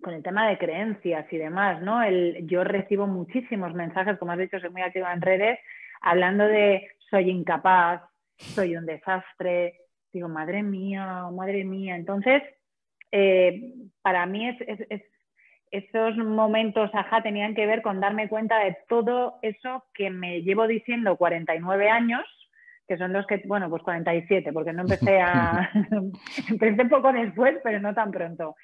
con 0.03 0.15
el 0.15 0.23
tema 0.23 0.49
de 0.49 0.59
creencias 0.59 1.31
y 1.31 1.37
demás, 1.37 1.83
¿no? 1.83 2.03
El, 2.03 2.47
yo 2.47 2.65
recibo 2.65 3.07
muchísimos 3.07 3.75
mensajes, 3.75 4.19
como 4.19 4.33
has 4.33 4.39
dicho, 4.39 4.59
soy 4.59 4.71
muy 4.71 4.83
activa 4.83 5.13
en 5.13 5.21
redes, 5.21 5.59
hablando 6.01 6.45
de 6.45 6.89
soy 7.11 7.31
incapaz, 7.31 8.03
soy 8.37 8.77
un 8.77 8.87
desastre. 8.87 9.81
Digo, 10.13 10.29
madre 10.29 10.63
mía, 10.63 11.29
madre 11.33 11.65
mía. 11.65 11.97
Entonces, 11.97 12.43
eh, 13.11 13.75
para 14.03 14.27
mí 14.27 14.49
es, 14.49 15.03
esos 15.75 16.17
momentos, 16.17 16.89
ajá, 16.95 17.21
tenían 17.21 17.55
que 17.55 17.67
ver 17.67 17.83
con 17.83 18.01
darme 18.01 18.29
cuenta 18.29 18.61
de 18.61 18.77
todo 18.89 19.41
eso 19.43 19.85
que 19.93 20.09
me 20.09 20.43
llevo 20.43 20.69
diciendo 20.69 21.17
49 21.17 21.91
años, 21.91 22.23
que 22.87 22.97
son 22.97 23.13
los 23.13 23.27
que, 23.27 23.43
bueno, 23.45 23.69
pues 23.69 23.83
47, 23.83 24.53
porque 24.53 24.73
no 24.73 24.83
empecé 24.83 25.21
a, 25.21 25.69
empecé 26.49 26.85
poco 26.85 27.13
después, 27.13 27.59
pero 27.65 27.81
no 27.81 27.93
tan 27.93 28.13
pronto, 28.13 28.55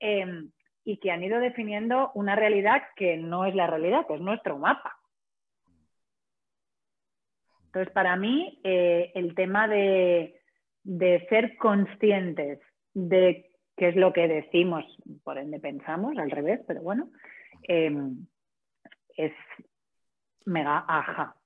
em, 0.00 0.50
y 0.86 0.96
que 1.00 1.10
han 1.10 1.22
ido 1.22 1.38
definiendo 1.38 2.12
una 2.14 2.34
realidad 2.34 2.82
que 2.96 3.18
no 3.18 3.44
es 3.44 3.54
la 3.54 3.66
realidad, 3.66 4.06
que 4.06 4.14
es 4.14 4.20
nuestro 4.22 4.58
mapa. 4.58 4.96
Entonces, 7.66 7.92
para 7.92 8.16
mí, 8.16 8.58
eh, 8.64 9.12
el 9.14 9.34
tema 9.34 9.68
de, 9.68 10.40
de 10.82 11.26
ser 11.28 11.58
conscientes 11.58 12.60
de 12.94 13.53
que 13.76 13.88
es 13.88 13.96
lo 13.96 14.12
que 14.12 14.28
decimos, 14.28 14.84
por 15.24 15.38
ende 15.38 15.58
pensamos, 15.58 16.16
al 16.18 16.30
revés, 16.30 16.60
pero 16.66 16.82
bueno, 16.82 17.10
em, 17.62 18.26
es 19.16 19.32
mega 20.44 20.84
aja. 20.86 21.36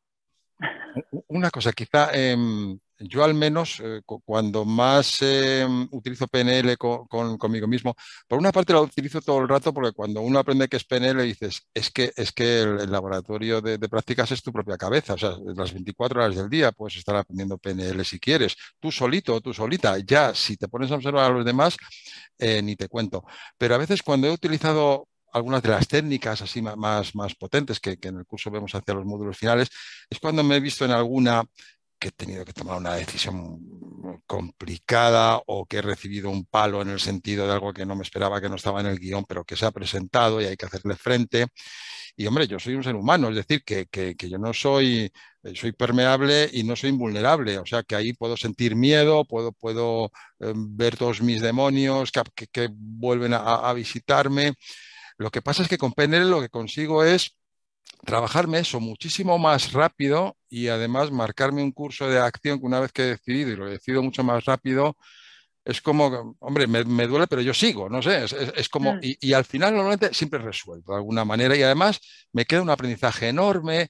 Una 1.28 1.50
cosa, 1.50 1.73
quizá 1.73 2.11
em, 2.12 2.78
yo 3.00 3.25
al 3.25 3.35
menos 3.35 3.81
eh, 3.83 4.00
cuando 4.25 4.64
más 4.64 5.19
em, 5.23 5.88
utilizo 5.93 6.26
PNL 6.26 6.76
conmigo 6.76 7.67
mismo, 7.67 7.95
por 8.26 8.38
una 8.38 8.52
parte 8.52 8.73
lo 8.73 8.83
utilizo 8.83 9.21
todo 9.21 9.40
el 9.40 9.49
rato 9.49 9.73
porque 9.73 9.93
cuando 9.93 10.21
uno 10.21 10.38
aprende 10.38 10.69
que 10.69 10.76
es 10.76 10.85
PNL 10.85 11.23
dices, 11.23 11.62
es 11.73 11.90
que, 11.90 12.12
es 12.17 12.33
que 12.33 12.62
el, 12.62 12.90
laboratorio 12.90 13.61
de, 13.61 13.78
prácticas 13.88 14.33
es 14.33 14.43
tu 14.43 14.52
propia 14.52 14.76
cabeza, 14.76 15.14
o 15.14 15.19
sea, 15.19 15.37
las 15.57 15.73
24 15.73 16.21
horas 16.21 16.37
del 16.37 16.49
día 16.50 16.73
puedes 16.73 16.97
estar 16.97 17.17
aprendiendo 17.17 17.59
PNL 17.59 18.05
si 18.05 18.19
quieres, 18.19 18.57
tú 18.81 18.90
solito 18.90 19.35
o 19.35 19.40
tú 19.40 19.55
solita, 19.55 19.99
ya 19.99 20.35
si 20.35 20.57
te 20.57 20.69
pones 20.69 20.90
a 20.90 20.97
observar 20.97 21.31
a 21.31 21.35
los 21.35 21.45
demás, 21.45 21.76
eh, 22.38 22.62
ni 22.62 22.76
te 22.76 22.88
cuento. 22.88 23.25
Pero 23.57 23.75
a 23.75 23.78
veces 23.78 24.02
cuando 24.02 24.26
he 24.26 24.31
utilizado 24.31 25.09
algunas 25.33 25.62
de 25.62 25.69
las 25.69 25.87
técnicas 25.87 26.43
así 26.43 26.62
más, 26.62 27.14
más 27.14 27.35
potentes 27.35 27.81
que, 27.81 27.99
que, 27.99 28.09
en 28.09 28.19
el 28.19 28.26
curso 28.26 28.50
vemos 28.50 28.75
hacia 28.75 28.95
los 28.95 29.05
módulos 29.05 29.37
finales, 29.37 29.69
es 30.09 30.19
cuando 30.19 30.43
me 30.43 30.57
he 30.57 30.61
visto 30.61 30.85
en 30.85 30.90
alguna 30.90 31.45
que 31.99 32.09
he 32.09 32.12
tenido 32.12 32.45
que 32.45 32.52
tomar 32.52 32.78
una 32.78 32.95
decisión 32.95 33.61
complicada 34.26 35.40
o 35.47 35.67
que 35.67 35.78
he 35.78 35.83
recibido 35.83 36.31
un 36.31 36.45
palo 36.47 36.83
en 36.83 36.90
el 36.90 37.00
sentido 37.00 37.47
de 37.47 37.52
algo 37.52 37.73
que 37.73 37.87
no 37.87 37.97
me 37.97 38.02
esperaba, 38.02 38.40
que 38.40 38.49
no 38.49 38.57
estaba 38.57 38.81
en 38.81 38.87
el 38.87 38.99
guion, 38.99 39.25
pero 39.26 39.45
que 39.45 39.57
se 39.57 39.67
ha 39.67 39.71
presentado 39.73 40.40
y 40.40 40.47
hay 40.47 40.57
que 40.57 40.67
hacerle 40.67 40.97
frente. 40.97 41.47
Y 42.17 42.26
hombre, 42.26 42.49
yo 42.49 42.59
soy 42.59 42.75
un 42.75 42.83
ser 42.83 42.97
humano, 42.97 43.28
es 43.28 43.37
decir, 43.37 43.62
que, 43.64 43.87
que, 43.87 44.14
yo 44.28 44.38
no 44.38 44.52
soy, 44.52 45.12
eh, 45.45 45.52
soy 45.55 45.73
permeable 45.73 46.50
y 46.52 46.64
no 46.64 46.75
soy 46.75 46.90
invulnerable, 46.90 47.59
o 47.59 47.67
sea 47.67 47.85
que 47.85 47.95
ahí 47.95 48.12
puedo 48.12 48.37
sentir 48.37 48.75
miedo, 48.75 49.25
puedo, 49.25 49.52
puedo 49.52 50.11
eh, 50.40 50.52
ver 50.57 50.97
todos 50.97 51.23
mis 51.23 51.40
demonios 51.40 52.11
que, 52.11 52.23
que 52.50 52.69
vuelven 52.73 53.35
a, 53.35 53.73
visitarme. 53.73 54.55
Lo 55.19 55.31
que 55.31 55.43
pasa 55.43 55.62
es 55.62 55.69
que 55.69 55.78
con 55.78 55.93
PNL 55.93 56.31
lo 56.31 56.40
que 56.40 56.49
consigo 56.49 57.05
es 57.05 57.38
trabajarme 58.05 58.61
eso 58.61 58.81
muchísimo 58.81 59.38
más 59.38 59.73
rápido 59.73 60.37
y 60.49 60.69
además 60.69 61.11
marcarme 61.11 61.62
un 61.62 61.73
curso 61.73 62.09
de 62.09 62.19
acción 62.19 62.59
que 62.61 62.67
una 62.67 62.81
vez 62.81 62.93
que 62.93 63.02
he 63.02 63.07
decidido 63.07 63.50
y 63.50 63.57
lo 63.57 63.67
decido 63.67 64.02
mucho 64.02 64.23
más 64.25 64.45
rápido, 64.45 64.97
es 65.64 65.83
como, 65.83 66.35
hombre, 66.38 66.67
me, 66.67 67.07
duele, 67.07 67.26
pero 67.26 67.43
yo 67.43 67.52
sigo, 67.52 67.90
no 67.90 68.00
sé, 68.00 68.25
es, 68.25 68.69
como, 68.71 68.95
mm. 68.95 69.00
y, 69.02 69.33
al 69.35 69.45
final 69.45 69.75
normalmente 69.75 70.14
siempre 70.14 70.38
resuelto 70.38 70.93
de 70.93 70.99
alguna 70.99 71.26
manera 71.26 71.55
y 71.55 71.62
además 71.62 72.00
me 72.33 72.47
queda 72.47 72.62
un 72.62 72.71
aprendizaje 72.71 73.28
enorme. 73.28 73.88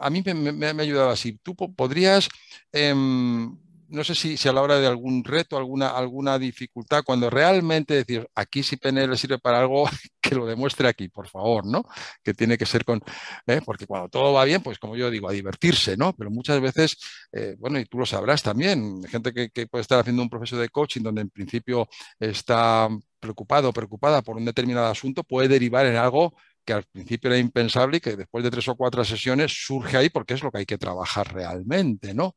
A 0.00 0.10
mí 0.10 0.22
me, 0.22 0.66
ha 0.66 0.70
ayudado 0.70 1.10
así. 1.10 1.38
Tú 1.42 1.54
podrías 1.54 2.28
em, 2.72 3.56
no 3.88 4.04
sé 4.04 4.14
si, 4.14 4.48
a 4.48 4.52
la 4.52 4.62
hora 4.62 4.78
de 4.78 4.86
algún 4.86 5.24
reto, 5.24 5.56
alguna, 5.56 5.88
alguna 5.88 6.38
dificultad, 6.38 7.02
cuando 7.04 7.30
realmente 7.30 7.94
decir, 7.94 8.28
aquí 8.34 8.62
si 8.62 8.76
PNL 8.76 9.16
sirve 9.16 9.38
para 9.38 9.58
algo, 9.60 9.88
que 10.20 10.34
lo 10.34 10.46
demuestre 10.46 10.88
aquí, 10.88 11.08
por 11.08 11.28
favor, 11.28 11.66
¿no? 11.66 11.84
Que 12.22 12.34
tiene 12.34 12.56
que 12.58 12.66
ser 12.66 12.84
con, 12.84 13.02
¿eh? 13.46 13.60
porque 13.64 13.86
cuando 13.86 14.08
todo 14.08 14.32
va 14.32 14.44
bien, 14.44 14.62
pues 14.62 14.78
como 14.78 14.96
yo 14.96 15.10
digo, 15.10 15.28
a 15.28 15.32
divertirse, 15.32 15.96
¿no? 15.96 16.14
Pero 16.14 16.30
muchas 16.30 16.60
veces, 16.60 16.96
eh, 17.32 17.56
bueno, 17.58 17.78
y 17.78 17.84
tú 17.84 17.98
lo 17.98 18.06
sabrás 18.06 18.42
también, 18.42 19.02
gente 19.04 19.32
que, 19.32 19.50
que 19.50 19.66
puede 19.66 19.82
estar 19.82 20.00
haciendo 20.00 20.22
un 20.22 20.30
proceso 20.30 20.56
de 20.56 20.68
coaching 20.68 21.02
donde 21.02 21.22
en 21.22 21.30
principio 21.30 21.88
está 22.18 22.88
preocupado 23.20 23.70
o 23.70 23.72
preocupada 23.72 24.22
por 24.22 24.36
un 24.36 24.44
determinado 24.44 24.86
asunto, 24.86 25.24
puede 25.24 25.48
derivar 25.48 25.86
en 25.86 25.96
algo 25.96 26.34
que 26.64 26.72
al 26.72 26.84
principio 26.84 27.30
era 27.30 27.38
impensable 27.38 27.98
y 27.98 28.00
que 28.00 28.16
después 28.16 28.42
de 28.42 28.50
tres 28.50 28.66
o 28.68 28.76
cuatro 28.76 29.04
sesiones 29.04 29.52
surge 29.52 29.96
ahí 29.96 30.08
porque 30.08 30.34
es 30.34 30.42
lo 30.42 30.50
que 30.50 30.58
hay 30.58 30.66
que 30.66 30.78
trabajar 30.78 31.32
realmente, 31.32 32.14
¿no? 32.14 32.34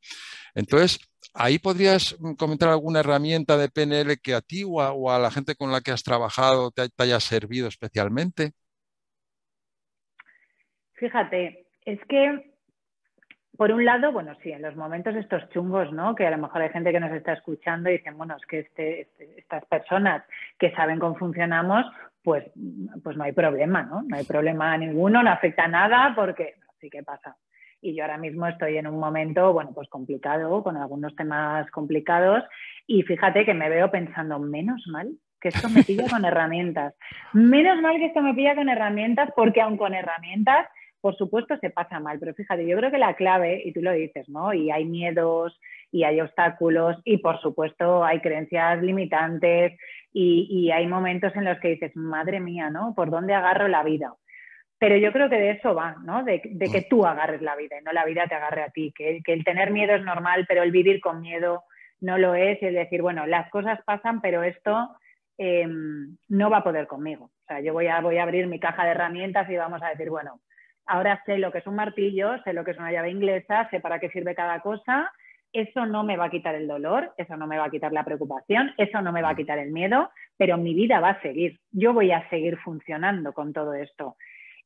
Entonces, 0.54 1.00
ahí 1.34 1.60
podrías 1.60 2.18
comentar 2.38 2.70
alguna 2.70 3.00
herramienta 3.00 3.58
de 3.58 3.70
PNL 3.70 4.18
que 4.22 4.34
a 4.34 4.42
ti 4.42 4.64
o 4.66 5.12
a, 5.12 5.20
la 5.20 5.32
gente 5.32 5.56
con 5.56 5.72
la 5.72 5.82
que 5.82 5.92
has 5.92 6.04
trabajado 6.04 6.72
te, 6.72 6.90
haya 6.98 7.20
servido 7.20 7.68
especialmente. 7.68 8.52
Fíjate, 10.94 11.68
es 11.86 12.00
que 12.10 12.54
por 13.58 13.72
un 13.72 13.86
lado, 13.86 14.12
bueno, 14.12 14.36
sí, 14.44 14.52
en 14.52 14.62
los 14.62 14.76
momentos 14.76 15.16
estos 15.16 15.50
chungos, 15.50 15.92
¿no? 15.92 16.14
Que 16.14 16.28
a 16.28 16.32
lo 16.32 16.38
mejor 16.38 16.62
hay 16.62 16.70
gente 16.70 16.92
que 16.92 17.00
nos 17.00 17.12
está 17.12 17.34
escuchando 17.34 17.90
y 17.90 17.94
dicen, 17.94 18.16
bueno, 18.16 18.36
es 18.36 18.46
que 18.46 18.60
este, 18.60 19.02
este, 19.02 19.40
estas 19.40 19.66
personas 19.66 20.24
que 20.60 20.72
saben 20.74 21.00
cómo 21.00 21.16
funcionamos, 21.16 21.84
pues, 22.28 22.44
pues 23.06 23.16
no 23.16 23.24
hay 23.24 23.32
problema, 23.32 23.84
¿no? 23.84 24.04
No 24.06 24.18
hay 24.18 24.26
problema 24.26 24.78
ninguno, 24.78 25.24
no 25.24 25.30
afecta 25.30 25.64
a 25.64 25.70
nada 25.70 26.12
porque 26.14 26.56
sí 26.82 26.90
que 26.90 27.02
pasa. 27.02 27.38
Y 27.80 27.96
yo 27.96 28.04
ahora 28.04 28.18
mismo 28.18 28.46
estoy 28.46 28.78
en 28.78 28.86
un 28.86 29.00
momento, 29.00 29.54
bueno, 29.54 29.72
pues 29.74 29.88
complicado, 29.88 30.62
con 30.62 30.76
algunos 30.76 31.16
temas 31.16 31.72
complicados 31.72 32.44
y 32.86 33.04
fíjate 33.04 33.46
que 33.46 33.54
me 33.54 33.70
veo 33.70 33.90
pensando, 33.90 34.40
menos 34.40 34.86
mal 34.88 35.10
que 35.40 35.48
esto 35.48 35.70
me 35.70 35.86
pilla 35.86 36.10
con 36.10 36.26
herramientas. 36.26 36.96
Menos 37.32 37.82
mal 37.82 37.96
que 37.96 38.08
esto 38.08 38.22
me 38.22 38.34
pilla 38.34 38.56
con 38.56 38.68
herramientas 38.68 39.30
porque 39.34 39.62
aun 39.62 39.78
con 39.78 39.94
herramientas, 39.94 40.68
por 41.00 41.16
supuesto, 41.16 41.56
se 41.62 41.70
pasa 41.70 42.02
mal. 42.02 42.20
Pero 42.20 42.34
fíjate, 42.34 42.68
yo 42.68 42.76
creo 42.76 42.92
que 42.92 42.98
la 42.98 43.14
clave, 43.14 43.62
y 43.64 43.72
tú 43.72 43.82
lo 43.82 43.94
dices, 43.94 44.28
¿no? 44.28 44.54
Y 44.54 44.70
hay 44.70 44.84
miedos 44.84 45.58
y 45.94 46.04
hay 46.04 46.20
obstáculos 46.20 46.98
y 47.06 47.20
por 47.20 47.40
supuesto 47.40 48.04
hay 48.04 48.20
creencias 48.20 48.84
limitantes 48.84 49.80
y, 50.14 50.72
hay 50.72 50.88
momentos 50.88 51.36
en 51.36 51.46
los 51.46 51.60
que 51.60 51.70
dices, 51.70 51.96
madre 51.96 52.40
mía, 52.40 52.70
¿no? 52.70 52.94
¿Por 52.96 53.10
dónde 53.10 53.34
agarro 53.34 53.68
la 53.68 53.84
vida? 53.84 54.14
Pero 54.80 54.96
yo 54.98 55.12
creo 55.12 55.30
que 55.30 55.38
de 55.38 55.52
eso 55.52 55.74
va, 55.76 55.96
¿no? 56.04 56.24
De, 56.24 56.42
que 56.42 56.82
mm. 56.82 56.90
tú 56.90 57.06
agarres 57.06 57.42
la 57.42 57.56
vida 57.56 57.78
y 57.80 57.84
no 57.84 57.92
la 57.92 58.06
vida 58.06 58.26
te 58.28 58.36
agarre 58.36 58.64
a 58.64 58.70
ti. 58.70 58.94
Que, 58.96 59.22
el 59.26 59.44
tener 59.44 59.72
miedo 59.72 59.96
es 59.96 60.04
normal, 60.04 60.46
pero 60.48 60.64
el 60.64 60.72
vivir 60.72 61.00
con 61.02 61.22
miedo 61.22 61.64
no 62.00 62.18
lo 62.18 62.36
es. 62.36 62.58
Es 62.62 62.74
decir, 62.74 63.02
bueno, 63.02 63.26
las 63.26 63.50
cosas 63.50 63.80
pasan, 63.86 64.22
pero 64.22 64.44
esto 64.44 64.90
em, 65.38 66.18
no 66.30 66.50
va 66.50 66.58
a 66.58 66.64
poder 66.64 66.88
conmigo. 66.88 67.26
O 67.26 67.46
sea, 67.48 67.60
yo 67.60 67.74
voy 67.74 67.88
a, 67.88 68.02
voy 68.02 68.18
a 68.18 68.24
abrir 68.24 68.48
mi 68.48 68.60
caja 68.60 68.86
de 68.86 68.92
herramientas 68.92 69.50
y 69.50 69.58
vamos 69.58 69.82
a 69.84 69.90
decir, 69.90 70.10
bueno, 70.10 70.40
ahora 70.86 71.22
sé 71.26 71.38
lo 71.38 71.52
que 71.52 71.60
es 71.60 71.68
un 71.68 71.76
martillo, 71.76 72.42
sé 72.44 72.54
lo 72.54 72.64
que 72.64 72.72
es 72.72 72.78
una 72.78 72.92
llave 72.92 73.10
inglesa, 73.10 73.68
sé 73.70 73.80
para 73.80 74.00
qué 74.00 74.10
sirve 74.10 74.36
cada 74.36 74.62
cosa 74.62 75.12
eso 75.54 75.86
no 75.86 76.04
me 76.04 76.18
va 76.18 76.26
a 76.26 76.30
quitar 76.30 76.56
el 76.56 76.68
dolor, 76.68 77.14
eso 77.18 77.36
no 77.38 77.48
me 77.48 77.58
va 77.58 77.66
a 77.66 77.70
quitar 77.70 77.92
la 77.92 78.04
preocupación, 78.04 78.74
eso 78.78 79.02
no 79.02 79.12
me 79.12 79.22
va 79.22 79.30
a 79.30 79.36
quitar 79.36 79.58
el 79.60 79.72
miedo, 79.72 80.12
pero 80.38 80.58
mi 80.58 80.74
vida 80.74 81.00
va 81.00 81.12
a 81.12 81.22
seguir. 81.22 81.60
Yo 81.72 81.94
voy 81.94 82.12
a 82.12 82.28
seguir 82.30 82.58
funcionando 82.58 83.34
con 83.34 83.54
todo 83.54 83.74
esto. 83.74 84.18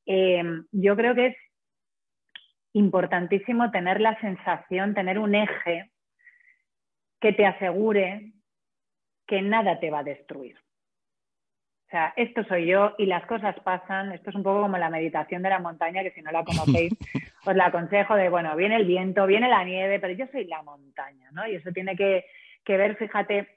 Em, 0.05 0.65
yo 0.71 0.95
creo 0.95 1.15
que 1.15 1.27
es 1.27 1.37
importantísimo 2.73 3.71
tener 3.71 4.01
la 4.01 4.19
sensación, 4.19 4.93
tener 4.93 5.19
un 5.19 5.35
eje 5.35 5.91
que 7.19 7.33
te 7.33 7.45
asegure 7.45 8.31
que 9.27 9.41
nada 9.41 9.79
te 9.79 9.91
va 9.91 9.99
a 9.99 10.03
destruir. 10.03 10.60
O 11.91 11.93
sea, 11.93 12.13
esto 12.15 12.45
soy 12.45 12.67
yo 12.67 12.95
y 12.97 13.05
las 13.05 13.25
cosas 13.25 13.53
pasan. 13.65 14.13
Esto 14.13 14.29
es 14.29 14.35
un 14.37 14.43
poco 14.43 14.61
como 14.61 14.77
la 14.77 14.89
meditación 14.89 15.43
de 15.43 15.49
la 15.49 15.59
montaña, 15.59 16.03
que 16.03 16.11
si 16.11 16.21
no 16.21 16.31
la 16.31 16.45
conocéis, 16.45 16.93
os 17.45 17.53
la 17.53 17.65
aconsejo 17.65 18.15
de, 18.15 18.29
bueno, 18.29 18.55
viene 18.55 18.77
el 18.77 18.85
viento, 18.85 19.27
viene 19.27 19.49
la 19.49 19.65
nieve, 19.65 19.99
pero 19.99 20.13
yo 20.13 20.25
soy 20.31 20.45
la 20.45 20.61
montaña, 20.63 21.29
¿no? 21.33 21.45
Y 21.45 21.55
eso 21.55 21.69
tiene 21.73 21.97
que, 21.97 22.23
ver, 22.65 22.95
fíjate, 22.95 23.49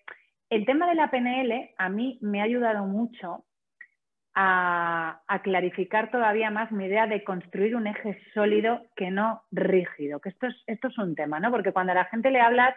el 0.51 0.67
tema 0.67 0.89
de 0.89 0.97
la 0.97 1.13
PNL 1.13 1.75
a 1.79 1.89
mí 1.89 2.19
me 2.23 2.41
ha 2.41 2.45
ayudado 2.45 2.87
mucho 2.87 3.45
a, 4.35 5.21
clarificar 5.45 6.11
todavía 6.11 6.51
más 6.51 6.73
mi 6.73 6.87
idea 6.87 7.07
de 7.07 7.23
construir 7.23 7.77
un 7.77 7.87
eje 7.87 8.21
sólido 8.35 8.83
que 8.97 9.13
no 9.13 9.45
rígido, 9.53 10.19
que 10.19 10.31
esto 10.31 10.49
es, 10.49 10.57
esto 10.67 10.89
es 10.89 10.99
un 10.99 11.15
tema, 11.15 11.39
¿no? 11.39 11.53
Porque 11.53 11.71
cuando 11.71 11.93
a 11.93 11.95
la 11.95 12.07
gente 12.07 12.33
le 12.33 12.41
hablas 12.41 12.75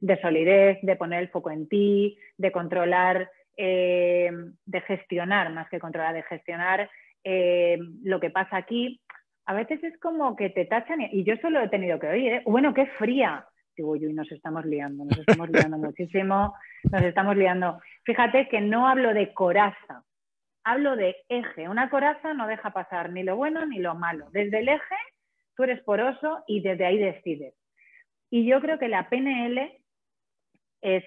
de 0.00 0.20
solidez, 0.20 0.78
de 0.82 0.96
poner 0.96 1.20
el 1.20 1.30
foco 1.30 1.50
en 1.50 1.66
ti, 1.66 2.18
de 2.36 2.52
controlar 2.52 3.30
eh, 3.60 4.30
de 4.64 4.80
gestionar, 4.82 5.52
más 5.52 5.68
que 5.68 5.80
controlar, 5.80 6.14
de 6.14 6.22
gestionar 6.22 6.88
eh, 7.24 7.76
lo 8.04 8.20
que 8.20 8.30
pasa 8.30 8.56
aquí, 8.56 9.00
a 9.46 9.52
veces 9.52 9.82
es 9.82 9.98
como 9.98 10.36
que 10.36 10.50
te 10.50 10.64
tachan, 10.64 11.00
y 11.10 11.24
yo 11.24 11.34
eso 11.34 11.50
lo 11.50 11.60
he 11.60 11.68
tenido 11.68 11.98
que 11.98 12.06
oír, 12.06 12.32
¿eh? 12.34 12.42
bueno, 12.46 12.72
qué 12.72 12.86
fría. 12.86 13.44
Digo 13.76 13.96
yo, 13.96 14.08
y 14.08 14.12
nos 14.12 14.30
estamos 14.30 14.64
liando, 14.64 15.04
nos 15.04 15.18
estamos 15.18 15.50
liando 15.50 15.76
muchísimo, 15.78 16.54
nos 16.90 17.02
estamos 17.02 17.36
liando. 17.36 17.80
Fíjate 18.04 18.48
que 18.48 18.60
no 18.60 18.86
hablo 18.86 19.12
de 19.12 19.34
coraza, 19.34 20.04
hablo 20.62 20.94
de 20.94 21.16
eje. 21.28 21.68
Una 21.68 21.90
coraza 21.90 22.34
no 22.34 22.46
deja 22.46 22.70
pasar 22.70 23.10
ni 23.10 23.24
lo 23.24 23.36
bueno 23.36 23.66
ni 23.66 23.78
lo 23.78 23.94
malo. 23.96 24.28
Desde 24.30 24.60
el 24.60 24.68
eje, 24.68 24.96
tú 25.56 25.64
eres 25.64 25.82
poroso 25.82 26.44
y 26.46 26.60
desde 26.60 26.86
ahí 26.86 26.98
decides. 26.98 27.54
Y 28.30 28.46
yo 28.46 28.60
creo 28.60 28.78
que 28.78 28.88
la 28.88 29.08
PNL 29.08 29.72
es 30.82 31.04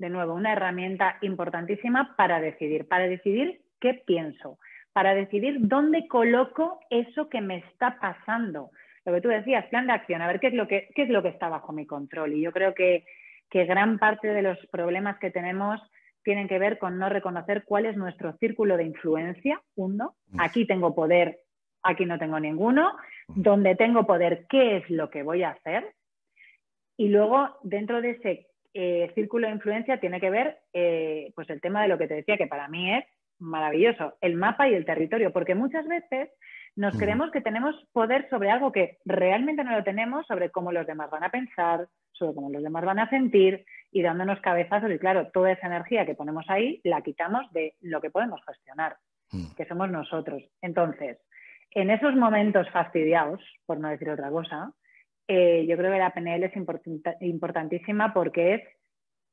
de 0.00 0.08
nuevo, 0.08 0.34
una 0.34 0.54
herramienta 0.54 1.18
importantísima 1.20 2.16
para 2.16 2.40
decidir, 2.40 2.88
para 2.88 3.06
decidir 3.06 3.60
qué 3.80 3.92
pienso, 3.94 4.58
para 4.94 5.14
decidir 5.14 5.58
dónde 5.60 6.08
coloco 6.08 6.80
eso 6.88 7.28
que 7.28 7.42
me 7.42 7.58
está 7.58 7.98
pasando. 8.00 8.70
Lo 9.04 9.12
que 9.12 9.20
tú 9.20 9.28
decías, 9.28 9.66
plan 9.66 9.86
de 9.86 9.92
acción, 9.92 10.22
a 10.22 10.26
ver 10.26 10.40
qué 10.40 10.48
es 10.48 10.54
lo 10.54 10.66
que, 10.66 10.88
qué 10.94 11.02
es 11.02 11.10
lo 11.10 11.22
que 11.22 11.28
está 11.28 11.50
bajo 11.50 11.74
mi 11.74 11.86
control. 11.86 12.32
Y 12.32 12.40
yo 12.40 12.50
creo 12.50 12.74
que, 12.74 13.04
que 13.50 13.66
gran 13.66 13.98
parte 13.98 14.28
de 14.28 14.40
los 14.40 14.58
problemas 14.68 15.18
que 15.18 15.30
tenemos 15.30 15.80
tienen 16.22 16.48
que 16.48 16.58
ver 16.58 16.78
con 16.78 16.98
no 16.98 17.10
reconocer 17.10 17.64
cuál 17.64 17.84
es 17.84 17.96
nuestro 17.96 18.32
círculo 18.38 18.78
de 18.78 18.84
influencia, 18.84 19.60
uno, 19.74 20.14
aquí 20.38 20.66
tengo 20.66 20.94
poder, 20.94 21.40
aquí 21.82 22.06
no 22.06 22.18
tengo 22.18 22.40
ninguno, 22.40 22.96
donde 23.28 23.76
tengo 23.76 24.06
poder, 24.06 24.46
qué 24.48 24.78
es 24.78 24.88
lo 24.88 25.10
que 25.10 25.22
voy 25.22 25.42
a 25.42 25.50
hacer. 25.50 25.94
Y 26.96 27.08
luego, 27.08 27.56
dentro 27.62 28.00
de 28.00 28.10
ese 28.10 28.49
eh, 28.74 29.10
círculo 29.14 29.46
de 29.46 29.54
influencia 29.54 30.00
tiene 30.00 30.20
que 30.20 30.30
ver, 30.30 30.58
eh, 30.72 31.32
pues 31.34 31.48
el 31.50 31.60
tema 31.60 31.82
de 31.82 31.88
lo 31.88 31.98
que 31.98 32.06
te 32.06 32.14
decía, 32.14 32.36
que 32.36 32.46
para 32.46 32.68
mí 32.68 32.94
es 32.94 33.04
maravilloso, 33.38 34.14
el 34.20 34.34
mapa 34.34 34.68
y 34.68 34.74
el 34.74 34.84
territorio, 34.84 35.32
porque 35.32 35.54
muchas 35.54 35.86
veces 35.86 36.28
Nos 36.76 36.96
creemos 36.96 37.30
que 37.30 37.40
tenemos 37.40 37.74
poder 37.92 38.28
sobre 38.30 38.50
algo 38.50 38.70
que 38.70 38.98
realmente 39.04 39.64
no 39.64 39.72
lo 39.72 39.82
tenemos, 39.82 40.26
sobre 40.26 40.50
cómo 40.50 40.72
los 40.72 40.86
demás 40.86 41.10
van 41.10 41.24
a 41.24 41.30
pensar, 41.30 41.88
sobre 42.12 42.34
cómo 42.34 42.50
los 42.50 42.62
demás 42.62 42.84
van 42.84 43.00
a 43.00 43.10
sentir 43.10 43.64
y 43.90 44.02
dándonos 44.02 44.40
cabezazos. 44.40 44.90
Y 44.90 44.98
claro, 44.98 45.28
toda 45.32 45.52
esa 45.52 45.66
energía 45.66 46.06
que 46.06 46.14
ponemos 46.14 46.44
ahí 46.48 46.80
la 46.84 47.02
quitamos 47.02 47.50
de 47.52 47.74
lo 47.80 48.00
que 48.00 48.10
podemos 48.10 48.40
gestionar, 48.46 48.96
mm. 49.32 49.54
que 49.56 49.66
somos 49.66 49.90
nosotros. 49.90 50.42
Entonces, 50.62 51.18
en 51.72 51.90
esos 51.90 52.14
momentos 52.14 52.68
fastidiados, 52.70 53.40
por 53.66 53.78
no 53.78 53.88
decir 53.88 54.10
otra 54.10 54.30
cosa, 54.30 54.72
eh, 55.32 55.64
yo 55.68 55.76
creo 55.76 55.92
que 55.92 55.98
la 56.00 56.12
PNL 56.12 56.42
es 56.42 57.20
importantísima 57.20 58.12
porque 58.12 58.54
es 58.54 58.62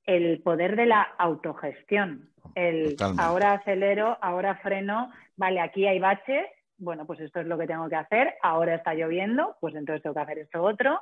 el 0.04 0.44
poder 0.44 0.76
de 0.76 0.86
la 0.86 1.02
autogestión. 1.02 2.30
El 2.54 2.96
ahora 3.18 3.54
acelero, 3.54 4.16
ahora 4.22 4.58
freno, 4.58 5.12
vale, 5.38 5.60
aquí 5.60 5.88
hay 5.88 5.98
baches, 5.98 6.46
bueno, 6.78 7.08
pues 7.08 7.20
esto 7.22 7.40
es 7.40 7.48
lo 7.48 7.58
que 7.58 7.66
tengo 7.66 7.90
que 7.90 7.96
hacer, 7.96 8.36
ahora 8.44 8.76
está 8.76 8.94
lloviendo, 8.94 9.58
pues 9.60 9.74
entonces 9.74 10.04
tengo 10.04 10.14
que 10.14 10.22
hacer 10.22 10.38
esto 10.38 10.62
otro, 10.62 11.02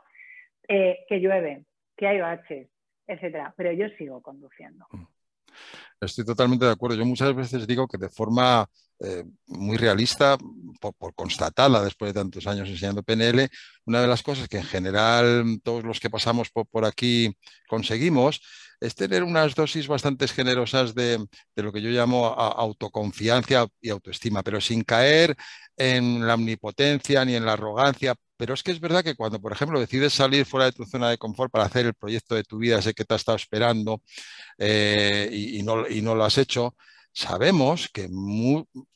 eh, 0.65 0.99
que 1.10 1.19
llueve, 1.19 1.65
que 1.97 2.08
hay 2.08 2.21
baches, 2.21 2.69
etcétera, 3.05 3.53
pero 3.58 3.73
yo 3.73 3.89
sigo 3.97 4.21
conduciendo. 4.21 4.88
Mm. 4.91 5.03
Estoy 5.99 6.23
totalmente 6.23 6.65
de 6.65 6.71
acuerdo. 6.71 6.95
Yo 6.95 7.05
muchas 7.05 7.36
veces 7.36 7.67
digo 7.67 7.86
que 7.86 7.97
de 7.97 8.10
forma 8.10 8.65
eh, 8.99 9.23
muy 9.47 9.77
realista, 9.77 10.38
por, 10.79 11.13
constatarla 11.15 11.84
después 11.84 12.13
de 12.13 12.21
tantos 12.21 12.47
años 12.47 12.69
enseñando 12.69 13.03
PNL, 13.03 13.49
una 13.86 14.01
de 14.01 14.08
las 14.08 14.23
cosas 14.23 14.47
que 14.47 14.58
en 14.58 14.63
general 14.63 15.60
todos 15.63 15.84
los 15.84 15.99
que 15.99 16.10
pasamos 16.10 16.49
por 16.49 16.86
aquí 16.86 17.36
conseguimos 17.67 18.41
es 18.79 18.95
tener 18.95 19.23
unas 19.23 19.55
dosis 19.55 19.88
bastante 19.88 20.27
generosas 20.27 20.93
de, 20.95 21.25
lo 21.55 21.71
que 21.71 21.81
yo 21.81 21.89
llamo 21.89 22.27
autoconfianza 22.27 23.67
y 23.81 23.89
autoestima, 23.89 24.43
pero 24.43 24.62
sin 24.62 24.84
caer 24.84 25.36
en 25.77 26.25
la 26.25 26.36
omnipotencia 26.36 27.25
ni 27.25 27.36
en 27.36 27.45
la 27.45 27.53
arrogancia. 27.53 28.15
Pero 28.38 28.53
es 28.53 28.63
que 28.63 28.71
es 28.71 28.79
verdad 28.79 29.03
que 29.03 29.15
cuando, 29.15 29.39
por 29.39 29.53
ejemplo, 29.53 29.79
decides 29.79 30.13
salir 30.13 30.45
fuera 30.45 30.65
de 30.65 30.73
tu 30.73 30.86
zona 30.86 31.10
de 31.10 31.17
confort 31.17 31.51
para 31.51 31.65
hacer 31.65 31.86
el 31.86 31.93
proyecto 31.93 32.36
de 32.36 32.43
tu 32.43 32.58
vida, 32.58 32.79
ese 32.79 32.93
que 32.93 33.05
te 33.05 33.13
ha 33.13 33.17
estado 33.17 33.38
esperando 33.38 34.01
eh, 34.58 35.29
y 35.31 35.63
no 35.63 36.15
lo 36.15 36.25
has 36.25 36.38
hecho, 36.38 36.75
sabemos 37.15 37.89
que 37.93 38.10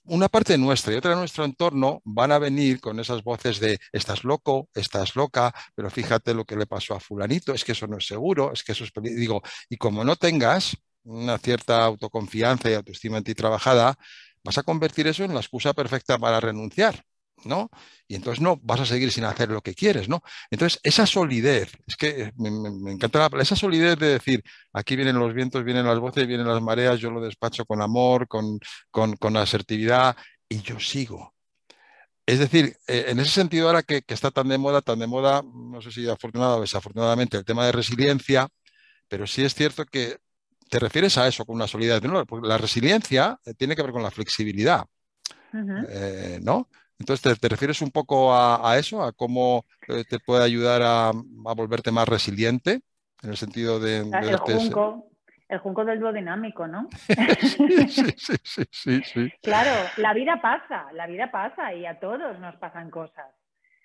una 0.03 0.27
parte 0.27 0.57
nuestra 0.57 0.93
y 0.93 0.97
otra 0.97 1.11
de 1.11 1.17
nuestro 1.17 1.45
entorno 1.45 2.01
van 2.03 2.31
a 2.33 2.39
venir 2.39 2.81
con 2.81 2.99
esas 2.99 3.23
voces 3.23 3.59
de 3.59 3.79
estás 3.93 4.25
loco, 4.25 4.69
estás 4.75 5.15
loca, 5.15 5.53
pero 5.73 5.89
fíjate 5.89 6.33
lo 6.33 6.43
que 6.45 6.57
le 6.57 6.67
pasó 6.67 6.95
a 6.95 6.99
fulanito, 6.99 7.53
es 7.53 7.63
que 7.63 7.71
eso 7.71 7.87
no 7.87 7.97
es 7.97 8.05
seguro, 8.05 8.51
es 8.51 8.63
que 8.63 8.73
eso 8.73 8.83
es 8.83 8.91
Digo, 9.01 9.41
y 9.69 9.77
como 9.77 10.03
no 10.03 10.17
tengas 10.17 10.75
una 11.03 11.37
cierta 11.37 11.85
autoconfianza 11.85 12.69
y 12.69 12.73
autoestima 12.73 13.17
en 13.17 13.23
ti 13.23 13.33
trabajada, 13.33 13.95
vas 14.43 14.57
a 14.57 14.63
convertir 14.63 15.07
eso 15.07 15.23
en 15.23 15.33
la 15.33 15.39
excusa 15.39 15.73
perfecta 15.73 16.17
para 16.17 16.41
renunciar. 16.41 17.03
¿No? 17.45 17.69
Y 18.07 18.15
entonces 18.15 18.41
no 18.41 18.57
vas 18.63 18.81
a 18.81 18.85
seguir 18.85 19.11
sin 19.11 19.23
hacer 19.25 19.49
lo 19.49 19.61
que 19.61 19.73
quieres, 19.73 20.09
¿no? 20.09 20.21
Entonces, 20.49 20.79
esa 20.83 21.05
solidez, 21.05 21.71
es 21.87 21.95
que 21.95 22.33
me, 22.37 22.49
encanta 22.91 23.29
esa 23.39 23.55
solidez 23.55 23.97
de 23.99 24.09
decir, 24.09 24.43
aquí 24.73 24.95
vienen 24.95 25.19
los 25.19 25.33
vientos, 25.33 25.63
vienen 25.63 25.85
las 25.85 25.99
voces, 25.99 26.27
vienen 26.27 26.47
las 26.47 26.61
mareas, 26.61 26.99
yo 26.99 27.11
lo 27.11 27.21
despacho 27.21 27.65
con 27.65 27.81
amor, 27.81 28.27
con, 28.27 28.59
con, 28.91 29.37
asertividad 29.37 30.15
y 30.47 30.61
yo 30.61 30.79
sigo. 30.79 31.33
Es 32.25 32.39
decir, 32.39 32.77
eh, 32.87 33.05
en 33.07 33.19
ese 33.19 33.31
sentido, 33.31 33.67
ahora 33.67 33.83
que, 33.83 34.03
está 34.07 34.31
tan 34.31 34.47
de 34.49 34.57
moda, 34.57 34.81
tan 34.81 34.99
de 34.99 35.07
moda, 35.07 35.41
no 35.43 35.81
sé 35.81 35.91
si 35.91 36.07
afortunada 36.07 36.57
o 36.57 36.61
desafortunadamente, 36.61 37.37
el 37.37 37.45
tema 37.45 37.65
de 37.65 37.71
resiliencia, 37.71 38.47
pero 39.07 39.25
sí 39.27 39.43
es 39.43 39.55
cierto 39.55 39.85
que 39.85 40.17
te 40.69 40.79
refieres 40.79 41.17
a 41.17 41.27
eso 41.27 41.45
con 41.45 41.55
una 41.55 41.67
solidez. 41.67 42.01
¿no? 42.03 42.23
la 42.43 42.57
resiliencia 42.57 43.39
eh, 43.45 43.53
tiene 43.55 43.75
que 43.75 43.81
ver 43.81 43.91
con 43.91 44.03
la 44.03 44.11
flexibilidad, 44.11 44.85
eh, 45.53 46.39
¿no? 46.41 46.69
Entonces, 46.99 47.39
¿te, 47.39 47.47
refieres 47.47 47.81
un 47.81 47.91
poco 47.91 48.35
a, 48.35 48.77
eso, 48.77 49.01
a 49.01 49.13
cómo 49.13 49.65
eh, 49.87 50.03
te 50.07 50.19
puede 50.19 50.43
ayudar 50.43 50.81
a, 50.83 51.11
volverte 51.55 51.91
más 51.91 52.07
resiliente 52.07 52.81
en 53.23 53.29
el 53.29 53.37
sentido 53.37 53.79
de... 53.79 53.99
el, 53.99 54.37
junco, 54.37 55.07
el 55.47 55.59
junco 55.59 55.85
del 55.85 55.99
duodinámico, 55.99 56.67
¿no? 56.67 56.89
sí, 57.39 57.87
sí, 57.87 58.65
sí, 58.71 59.01
sí, 59.03 59.33
Claro, 59.41 59.71
la 59.97 60.13
vida 60.13 60.41
pasa, 60.41 60.87
la 60.93 61.07
vida 61.07 61.31
pasa 61.31 61.73
y 61.73 61.85
a 61.85 61.99
todos 61.99 62.37
nos 62.39 62.55
pasan 62.57 62.89
cosas. 62.91 63.27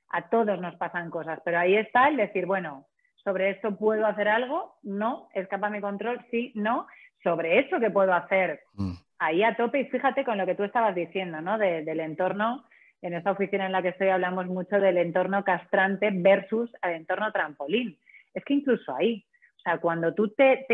A 0.09 0.29
todos 0.29 0.61
nos 0.61 0.75
pasan 0.77 1.11
cosas, 1.11 1.41
pero 1.45 1.59
ahí 1.59 1.77
está 1.77 2.09
el 2.09 2.17
decir, 2.17 2.47
bueno, 2.47 2.87
sobre 3.23 3.51
esto 3.51 3.77
puedo 3.77 4.07
hacer 4.07 4.29
algo, 4.29 4.77
no, 4.83 5.29
escapa 5.35 5.71
mi 5.71 5.81
control, 5.81 6.25
sí, 6.31 6.53
no, 6.55 6.87
sobre 7.23 7.61
eso 7.61 7.81
que 7.81 7.91
puedo 7.91 8.13
hacer, 8.13 8.61
mm. 8.75 8.93
ahí 9.19 9.43
a 9.43 9.57
tope 9.57 9.81
y 9.81 9.85
fíjate 9.87 10.25
con 10.25 10.37
lo 10.37 10.47
que 10.47 10.55
tú 10.55 10.65
estabas 10.65 10.95
diciendo, 10.95 11.41
¿no? 11.41 11.59
del 11.59 12.01
entorno 12.01 12.65
en 13.05 13.13
esta 13.13 13.33
oficina 13.33 13.67
en 13.67 13.73
la 13.73 13.83
que 13.83 13.89
estoy 13.89 14.09
hablamos 14.09 14.47
mucho 14.47 14.81
del 14.81 14.97
entorno 14.97 15.45
castrante 15.45 16.09
versus 16.11 16.71
el 16.83 16.93
entorno 16.93 17.31
trampolín. 17.33 17.99
Es 18.33 18.43
que 18.45 18.55
incluso 18.55 18.97
ahí, 18.97 19.23
o 19.59 19.61
sea, 19.61 19.79
cuando 19.79 20.15
tú 20.15 20.31
te, 20.31 20.65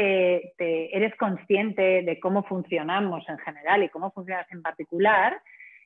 eres 0.97 1.16
consciente 1.16 2.03
de 2.03 2.21
cómo 2.21 2.45
funcionamos 2.45 3.29
en 3.29 3.37
general 3.38 3.83
y 3.83 3.88
cómo 3.88 4.12
funcionas 4.12 4.47
en 4.53 4.62
particular, 4.62 5.40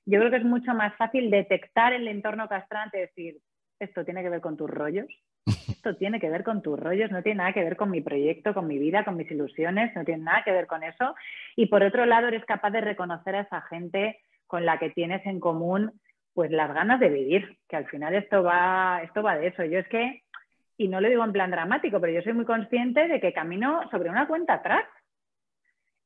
yo 0.05 0.19
creo 0.19 0.31
que 0.31 0.37
es 0.37 0.45
mucho 0.45 0.75
más 0.75 0.95
fácil 0.97 1.31
detectar 1.31 1.95
el 1.95 2.07
entorno 2.09 2.47
castrante 2.47 2.99
y 2.99 3.01
decir, 3.01 3.39
esto 3.81 4.05
tiene 4.05 4.23
que 4.23 4.29
ver 4.29 4.43
con 4.43 4.59
tus 4.59 4.69
rollos, 4.69 5.07
esto 5.47 5.97
tiene 5.97 6.21
que 6.21 6.29
ver 6.29 6.45
con 6.45 6.61
tus 6.61 6.79
rollos, 6.79 7.11
no 7.11 7.23
tiene 7.23 7.39
nada 7.39 7.55
que 7.55 7.65
ver 7.65 7.77
con 7.77 7.91
mi 7.91 8.03
proyecto, 8.03 8.53
con 8.53 8.67
mi 8.67 8.79
vida, 8.79 9.03
con 9.03 9.17
mis 9.17 9.31
ilusiones, 9.31 9.97
no 9.97 10.05
tiene 10.05 10.25
nada 10.25 10.43
que 10.45 10.53
ver 10.53 10.67
con 10.67 10.83
eso. 10.83 11.15
Y 11.57 11.67
por 11.67 11.83
otro 11.83 12.05
lado, 12.05 12.29
eres 12.29 12.45
capaz 12.45 12.71
de 12.71 12.83
reconocer 12.83 13.35
a 13.35 13.41
esa 13.41 13.63
gente 13.63 14.21
con 14.47 14.67
la 14.67 14.79
que 14.79 14.91
tienes 14.91 15.25
en 15.25 15.41
común 15.41 15.91
pues 16.35 16.51
las 16.51 16.75
ganas 16.75 16.99
de 16.99 17.09
vivir, 17.09 17.59
que 17.68 17.77
al 17.77 17.87
final 17.87 18.14
esto 18.14 18.42
va, 18.42 19.01
esto 19.05 19.23
va 19.23 19.38
de 19.38 19.47
eso. 19.47 19.64
Yo 19.64 19.79
es 19.79 19.88
que, 19.88 20.25
y 20.77 20.88
no 20.88 21.01
lo 21.01 21.09
digo 21.09 21.25
en 21.25 21.33
plan 21.33 21.51
dramático, 21.51 22.01
pero 22.01 22.12
yo 22.12 22.23
soy 22.23 22.33
muy 22.33 22.44
consciente 22.44 23.07
de 23.07 23.20
que 23.20 23.33
camino 23.33 23.88
sobre 23.90 24.11
una 24.11 24.27
cuenta 24.27 24.55
atrás. 24.55 24.85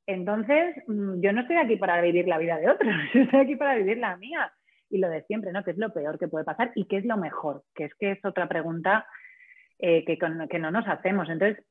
Entonces, 0.06 0.76
mm, 0.86 1.20
yo 1.20 1.32
no 1.32 1.40
estoy 1.40 1.56
aquí 1.56 1.76
para 1.76 2.00
vivir 2.02 2.28
la 2.28 2.38
vida 2.38 2.58
de 2.58 2.68
otros, 2.68 2.92
yo 3.14 3.22
estoy 3.22 3.40
aquí 3.40 3.56
para 3.56 3.74
vivir 3.76 3.98
la 3.98 4.16
mía. 4.16 4.52
Y 4.90 4.98
lo 4.98 5.08
de 5.08 5.22
siempre, 5.24 5.52
¿no? 5.52 5.64
¿Qué 5.64 5.72
es 5.72 5.78
lo 5.78 5.92
peor 5.92 6.18
que 6.18 6.28
puede 6.28 6.44
pasar 6.44 6.72
y 6.74 6.86
qué 6.86 6.98
es 6.98 7.04
lo 7.04 7.16
mejor? 7.16 7.62
Que 7.74 7.84
es 7.84 7.94
que 7.94 8.12
es 8.12 8.24
otra 8.24 8.48
pregunta 8.48 9.06
eh, 9.78 10.04
que, 10.04 10.18
que, 10.18 10.58
no 10.58 10.70
nos 10.70 10.88
hacemos. 10.88 11.28
Entonces, 11.28 11.62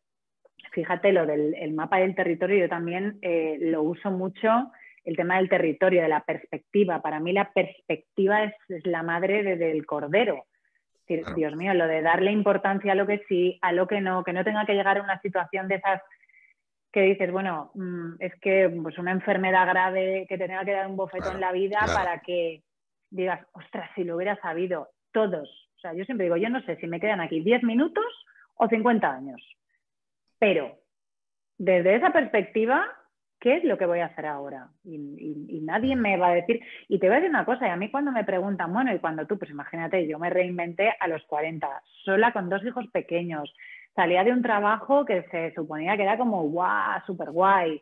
fíjate, 0.72 1.12
lo 1.12 1.26
del 1.26 1.74
mapa 1.74 1.98
del 1.98 2.14
territorio, 2.14 2.60
yo 2.60 2.70
también 2.70 3.18
eh, 3.24 3.58
lo 3.60 3.82
uso 3.82 4.12
mucho 4.12 4.72
el 5.08 5.16
tema 5.16 5.38
del 5.38 5.48
territorio, 5.48 6.02
de 6.02 6.10
la 6.10 6.20
perspectiva. 6.20 7.02
Para 7.02 7.22
mí 7.22 7.32
la 7.32 7.50
perspectiva 7.54 8.44
es, 8.44 8.54
la 8.86 9.04
madre 9.04 9.56
del 9.56 9.86
cordero. 9.86 10.46
Dios 11.08 11.56
mío, 11.56 11.74
lo 11.74 11.88
de 11.88 12.02
darle 12.02 12.32
importancia 12.32 12.92
a 12.92 12.96
lo 12.96 13.08
que 13.08 13.24
sí, 13.30 13.58
a 13.62 13.72
lo 13.72 13.88
que 13.88 14.02
no, 14.02 14.26
que 14.26 14.34
no 14.34 14.44
tenga 14.44 14.66
que 14.66 14.74
llegar 14.74 14.98
a 14.98 15.04
una 15.04 15.22
situación 15.22 15.70
de 15.70 15.76
esas 15.76 16.02
que 16.92 17.04
dices, 17.04 17.32
bueno, 17.32 17.72
mm, 17.76 18.16
es 18.20 18.36
que 18.42 18.70
pues 18.84 18.98
una 18.98 19.12
enfermedad 19.12 19.66
grave 19.68 20.26
que 20.28 20.38
tenga 20.38 20.66
que 20.66 20.74
dar 20.74 20.88
un 20.88 20.98
bofetón 20.98 21.36
en 21.36 21.42
la 21.42 21.54
vida 21.54 21.80
para 21.94 22.20
que 22.20 22.64
digas, 23.10 23.40
ostras, 23.54 23.90
si 23.96 24.04
lo 24.04 24.18
hubiera 24.18 24.36
sabido, 24.42 24.90
todos. 25.14 25.50
O 25.78 25.80
sea, 25.80 25.94
yo 25.94 26.04
siempre 26.04 26.26
digo, 26.26 26.36
yo 26.36 26.50
no 26.50 26.62
sé 26.64 26.76
si 26.76 26.88
me 26.88 27.00
quedan 27.00 27.22
aquí 27.22 27.40
10 27.40 27.64
minutos 27.64 28.06
o 28.56 28.68
50 28.68 29.10
años, 29.10 29.42
pero 30.38 30.78
desde 31.58 31.96
esa 31.96 32.12
perspectiva 32.12 32.86
¿qué 33.48 33.56
es 33.56 33.64
lo 33.64 33.78
que 33.78 33.86
voy 33.86 34.00
a 34.00 34.08
hacer 34.08 34.26
ahora? 34.26 34.68
Y, 34.84 35.62
nadie 35.62 35.96
me 35.96 36.18
va 36.18 36.28
a 36.28 36.36
decir, 36.36 36.60
y 36.90 37.00
te 37.00 37.08
voy 37.08 37.14
a 37.14 37.20
decir 37.20 37.30
una 37.30 37.46
cosa, 37.46 37.66
y 37.66 37.70
a 37.70 37.78
mí 37.78 37.90
cuando 37.90 38.12
me 38.12 38.26
preguntan, 38.26 38.74
bueno, 38.74 38.94
y 38.94 39.00
cuando 39.00 39.26
tú, 39.26 39.40
pues 39.40 39.50
imagínate, 39.50 40.06
yo 40.06 40.20
me 40.20 40.30
reinventé 40.30 40.94
a 41.00 41.08
los 41.08 41.24
40, 41.24 41.66
sola 42.04 42.34
con 42.34 42.50
dos 42.50 42.62
hijos 42.66 42.86
pequeños, 42.92 43.54
salía 43.96 44.26
de 44.26 44.34
un 44.34 44.42
trabajo 44.42 45.06
que 45.06 45.24
se 45.32 45.54
suponía 45.54 45.96
que 45.96 46.04
era 46.04 46.18
como, 46.18 46.44
guau, 46.44 47.00
súper 47.06 47.32
guay, 47.32 47.82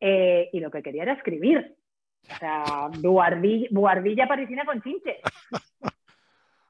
eh, 0.00 0.50
y 0.52 0.60
lo 0.60 0.70
que 0.70 0.82
quería 0.82 1.04
era 1.04 1.14
escribir. 1.14 1.74
O 2.30 2.36
sea, 2.38 2.90
buhardilla, 3.00 4.28
parisina 4.28 4.66
con 4.66 4.82
chinches. 4.82 5.16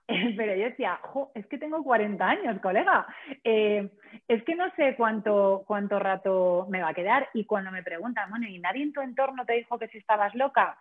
Pero 0.36 0.54
yo 0.54 0.64
decía, 0.64 1.00
es 1.34 1.46
que 1.46 1.58
tengo 1.58 1.82
40 1.82 2.24
años, 2.24 2.60
colega. 2.60 3.06
Eh, 3.42 3.90
es 4.28 4.44
que 4.44 4.54
no 4.54 4.70
sé 4.76 4.94
cuánto, 4.96 5.64
cuánto 5.66 5.98
rato 5.98 6.66
me 6.70 6.80
va 6.80 6.90
a 6.90 6.94
quedar. 6.94 7.28
Y 7.34 7.44
cuando 7.44 7.72
me 7.72 7.82
preguntan, 7.82 8.30
bueno, 8.30 8.46
¿y 8.46 8.58
nadie 8.58 8.82
en 8.82 8.92
tu 8.92 9.00
entorno 9.00 9.44
te 9.44 9.54
dijo 9.54 9.78
que 9.78 9.88
si 9.88 9.98
estabas 9.98 10.34
loca? 10.34 10.78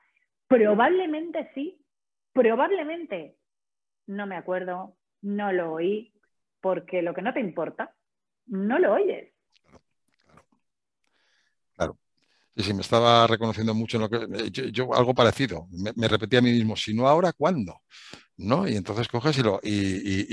Probablemente 0.47 1.49
sí, 1.55 1.81
probablemente. 2.33 3.35
No 4.05 4.27
me 4.27 4.35
acuerdo, 4.35 4.95
no 5.21 5.51
lo 5.51 5.73
oí, 5.73 6.13
porque 6.61 7.01
lo 7.01 7.15
que 7.15 7.23
no 7.23 7.33
te 7.33 7.39
importa, 7.39 7.95
no 8.45 8.77
lo 8.77 8.93
oyes. 8.93 9.33
Claro. 11.75 11.97
Y 12.55 12.63
si 12.63 12.73
me 12.73 12.81
estaba 12.81 13.27
reconociendo 13.27 13.73
mucho 13.73 13.97
en 13.97 14.03
lo 14.03 14.09
que. 14.09 14.49
Yo, 14.51 14.93
algo 14.93 15.13
parecido. 15.13 15.67
Me, 15.95 16.07
repetía 16.07 16.39
a 16.39 16.41
mí 16.41 16.51
mismo, 16.51 16.75
si 16.75 16.93
no 16.93 17.07
ahora, 17.07 17.33
¿cuándo? 17.33 17.81
¿no? 18.37 18.67
Y 18.67 18.75
entonces 18.75 19.07
coges 19.07 19.37
y 19.37 19.43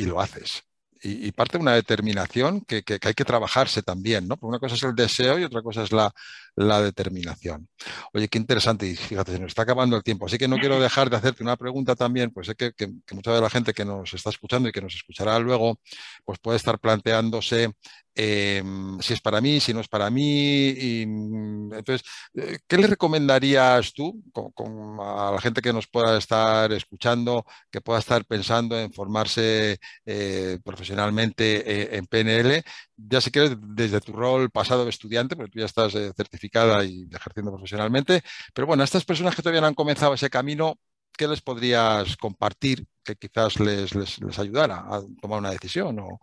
lo, 0.07 0.21
haces. 0.21 0.63
Y, 1.03 1.33
parte 1.33 1.59
de 1.59 1.63
una 1.63 1.75
determinación 1.75 2.61
que, 2.63 2.85
hay 2.87 3.15
que 3.15 3.25
trabajarse 3.25 3.83
también, 3.83 4.29
¿no? 4.29 4.37
Porque 4.37 4.51
una 4.51 4.59
cosa 4.61 4.77
es 4.77 4.83
el 4.85 4.95
deseo 4.95 5.39
y 5.39 5.45
otra 5.45 5.63
cosa 5.63 5.83
es 5.83 5.93
la, 5.93 6.13
la 6.57 6.83
determinación. 6.83 7.69
Oye, 8.13 8.29
qué 8.29 8.39
interesante, 8.39 8.87
y 8.87 8.97
fíjate, 8.97 9.33
se 9.33 9.39
nos 9.39 9.49
está 9.49 9.63
acabando 9.63 9.97
el 9.97 10.03
tiempo, 10.03 10.27
así 10.27 10.39
que 10.39 10.49
no 10.49 10.59
quiero 10.59 10.81
dejar 10.81 11.11
de 11.11 11.17
hacerte 11.17 11.43
una 11.43 11.57
pregunta 11.57 11.95
también, 11.95 12.31
pues 12.31 12.47
sé 12.47 12.55
que, 12.55 12.73
que 12.73 13.15
mucha 13.15 13.33
de 13.33 13.41
la 13.41 13.51
gente 13.51 13.73
que 13.73 13.85
nos 13.85 14.13
está 14.15 14.31
escuchando 14.31 14.69
y 14.69 14.73
que 14.73 14.83
nos 14.83 14.95
escuchará 14.95 15.39
luego, 15.39 15.81
pues 16.25 16.39
puede 16.39 16.57
estar 16.57 16.79
planteándose 16.79 17.71
Em, 18.15 19.01
si 19.01 19.15
es 19.15 19.23
para 19.23 19.41
mí, 19.41 19.59
si 19.61 19.73
no 19.73 19.81
es 19.81 19.89
para 19.89 20.11
mí. 20.11 20.69
Y, 20.71 21.07
mm, 21.07 21.73
entonces, 21.75 22.07
eh, 22.35 22.59
¿qué 22.67 22.77
le 22.77 22.87
recomendarías 22.87 23.93
tú 23.95 24.23
con, 24.33 24.99
a 25.01 25.31
la 25.33 25.41
gente 25.41 25.63
que 25.63 25.73
nos 25.73 25.87
pueda 25.89 26.19
estar 26.19 26.71
escuchando, 26.73 27.47
que 27.71 27.81
pueda 27.81 28.01
estar 28.01 28.25
pensando 28.27 28.79
en 28.79 28.93
formarse 28.93 29.79
eh, 30.05 30.59
profesionalmente 30.65 31.95
eh, 31.95 31.97
en 31.97 32.07
PNL? 32.07 32.63
Ya 32.97 33.21
si 33.21 33.31
quieres, 33.31 33.57
desde 33.61 34.01
tu 34.01 34.13
rol 34.13 34.51
pasado 34.51 34.85
de 34.85 34.91
estudiante, 34.91 35.35
porque 35.37 35.51
tú 35.51 35.59
ya 35.59 35.67
estás 35.67 35.93
certificada 35.93 36.85
y 36.85 37.09
ejerciendo 37.13 37.53
profesionalmente, 37.53 38.23
pero 38.55 38.67
bueno, 38.67 38.83
a 38.83 38.85
estas 38.85 39.05
personas 39.05 39.35
que 39.35 39.43
todavía 39.43 39.61
no 39.61 39.67
han 39.67 39.75
comenzado 39.75 40.15
ese 40.15 40.31
camino, 40.31 40.77
¿qué 41.17 41.27
les 41.27 41.41
podrías 41.41 42.17
compartir 42.17 42.87
que 43.05 43.17
quizás 43.17 43.59
les, 43.61 43.95
les, 43.95 44.21
les 44.21 44.39
ayudara 44.39 44.77
a 44.77 45.01
tomar 45.21 45.41
una 45.41 45.51
decisión? 45.51 45.99
O, 45.99 46.21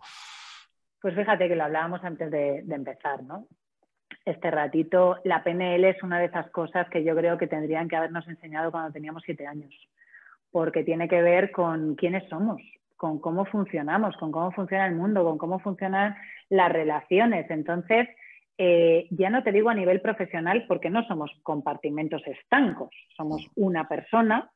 pues 1.00 1.14
fíjate 1.14 1.48
que 1.48 1.56
lo 1.56 1.64
hablábamos 1.64 2.04
antes 2.04 2.30
de, 2.30 2.58
empezar, 2.58 3.22
¿no? 3.22 3.46
Este 4.24 4.50
ratito, 4.50 5.16
la 5.24 5.42
PNL 5.42 5.84
es 5.84 6.02
una 6.02 6.18
de 6.18 6.26
esas 6.26 6.50
cosas 6.50 6.88
que 6.90 7.02
yo 7.02 7.16
creo 7.16 7.38
que 7.38 7.46
tendrían 7.46 7.88
que 7.88 7.96
habernos 7.96 8.28
enseñado 8.28 8.70
cuando 8.70 8.92
teníamos 8.92 9.22
siete 9.24 9.46
años, 9.46 9.72
porque 10.50 10.84
tiene 10.84 11.08
que 11.08 11.22
ver 11.22 11.52
con 11.52 11.94
quiénes 11.94 12.28
somos, 12.28 12.60
con 13.00 13.18
cómo 13.18 13.46
funcionamos, 13.46 14.14
con 14.18 14.30
cómo 14.30 14.52
funciona 14.52 14.86
el 14.86 14.94
mundo, 14.94 15.24
con 15.24 15.38
cómo 15.38 15.58
funcionan 15.58 16.14
las 16.50 16.70
relaciones. 16.70 17.50
Entonces, 17.50 18.06
eh, 18.58 19.06
ya 19.08 19.30
no 19.30 19.42
te 19.42 19.52
digo 19.52 19.70
a 19.70 19.74
nivel 19.74 20.02
profesional 20.02 20.66
porque 20.68 20.90
no 20.90 21.02
somos 21.06 21.30
compartimentos 21.42 22.20
estancos, 22.26 22.90
somos 23.16 23.50
una 23.56 23.88
persona 23.88 24.50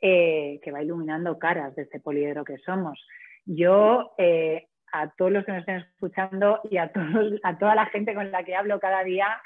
eh, 0.00 0.60
que 0.62 0.70
va 0.70 0.84
iluminando 0.84 1.36
caras 1.36 1.74
de 1.74 1.82
este 1.82 1.98
poliedro 1.98 2.44
que 2.44 2.58
somos. 2.58 3.04
Yo 3.44 4.14
eh, 4.18 4.68
a 4.92 5.10
todos 5.10 5.32
los 5.32 5.44
que 5.44 5.50
nos 5.50 5.60
estén 5.62 5.78
escuchando 5.78 6.60
y 6.70 6.76
a, 6.76 6.92
a 7.42 7.58
toda 7.58 7.74
la 7.74 7.86
gente 7.86 8.14
con 8.14 8.30
la 8.30 8.44
que 8.44 8.54
hablo 8.54 8.78
cada 8.78 9.02
día, 9.02 9.36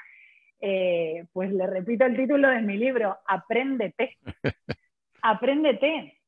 pues 1.33 1.51
le 1.51 1.65
repito 1.65 2.05
el 2.05 2.15
título 2.15 2.49
de 2.49 2.61
mi 2.61 2.77
libro, 2.77 3.17
Apréndete. 3.25 4.17
Apréndete, 5.23 6.19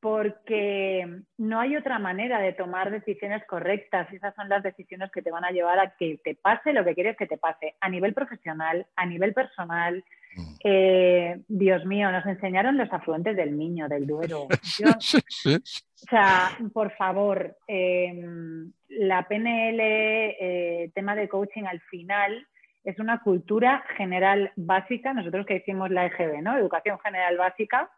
porque 0.00 1.06
no 1.36 1.60
hay 1.60 1.76
otra 1.76 1.98
manera 1.98 2.40
de 2.40 2.54
tomar 2.54 2.90
decisiones 2.90 3.44
correctas. 3.46 4.10
Esas 4.12 4.34
son 4.34 4.48
las 4.48 4.62
decisiones 4.62 5.10
que 5.12 5.20
te 5.20 5.30
van 5.30 5.44
a 5.44 5.50
llevar 5.50 5.78
a 5.78 5.94
que 5.96 6.18
te 6.24 6.34
pase 6.34 6.72
lo 6.72 6.84
que 6.84 6.94
quieres 6.94 7.16
que 7.16 7.26
te 7.26 7.36
pase, 7.36 7.76
a 7.80 7.88
nivel 7.88 8.14
profesional, 8.14 8.86
a 8.96 9.06
nivel 9.06 9.34
personal. 9.34 10.02
Mm. 10.36 10.54
Eh, 10.64 11.40
Dios 11.48 11.84
mío, 11.84 12.10
nos 12.10 12.24
enseñaron 12.24 12.78
los 12.78 12.90
afluentes 12.92 13.36
del 13.36 13.56
niño, 13.58 13.88
del 13.88 14.06
Duero. 14.06 14.44
o 14.44 16.06
sea, 16.10 16.58
por 16.72 16.92
favor, 16.96 17.56
em, 17.66 18.72
la 18.88 19.28
PNL, 19.28 19.80
eh, 19.80 20.90
tema 20.94 21.14
de 21.14 21.28
coaching 21.28 21.64
al 21.64 21.80
final, 21.82 22.46
es 22.84 22.98
una 22.98 23.20
cultura 23.20 23.84
general 23.98 24.52
básica, 24.56 25.12
nosotros 25.12 25.44
que 25.44 25.56
hicimos 25.56 25.90
la 25.90 26.06
EGB, 26.06 26.40
¿no? 26.40 26.56
Educación 26.56 26.98
general 27.00 27.36
básica, 27.36 27.90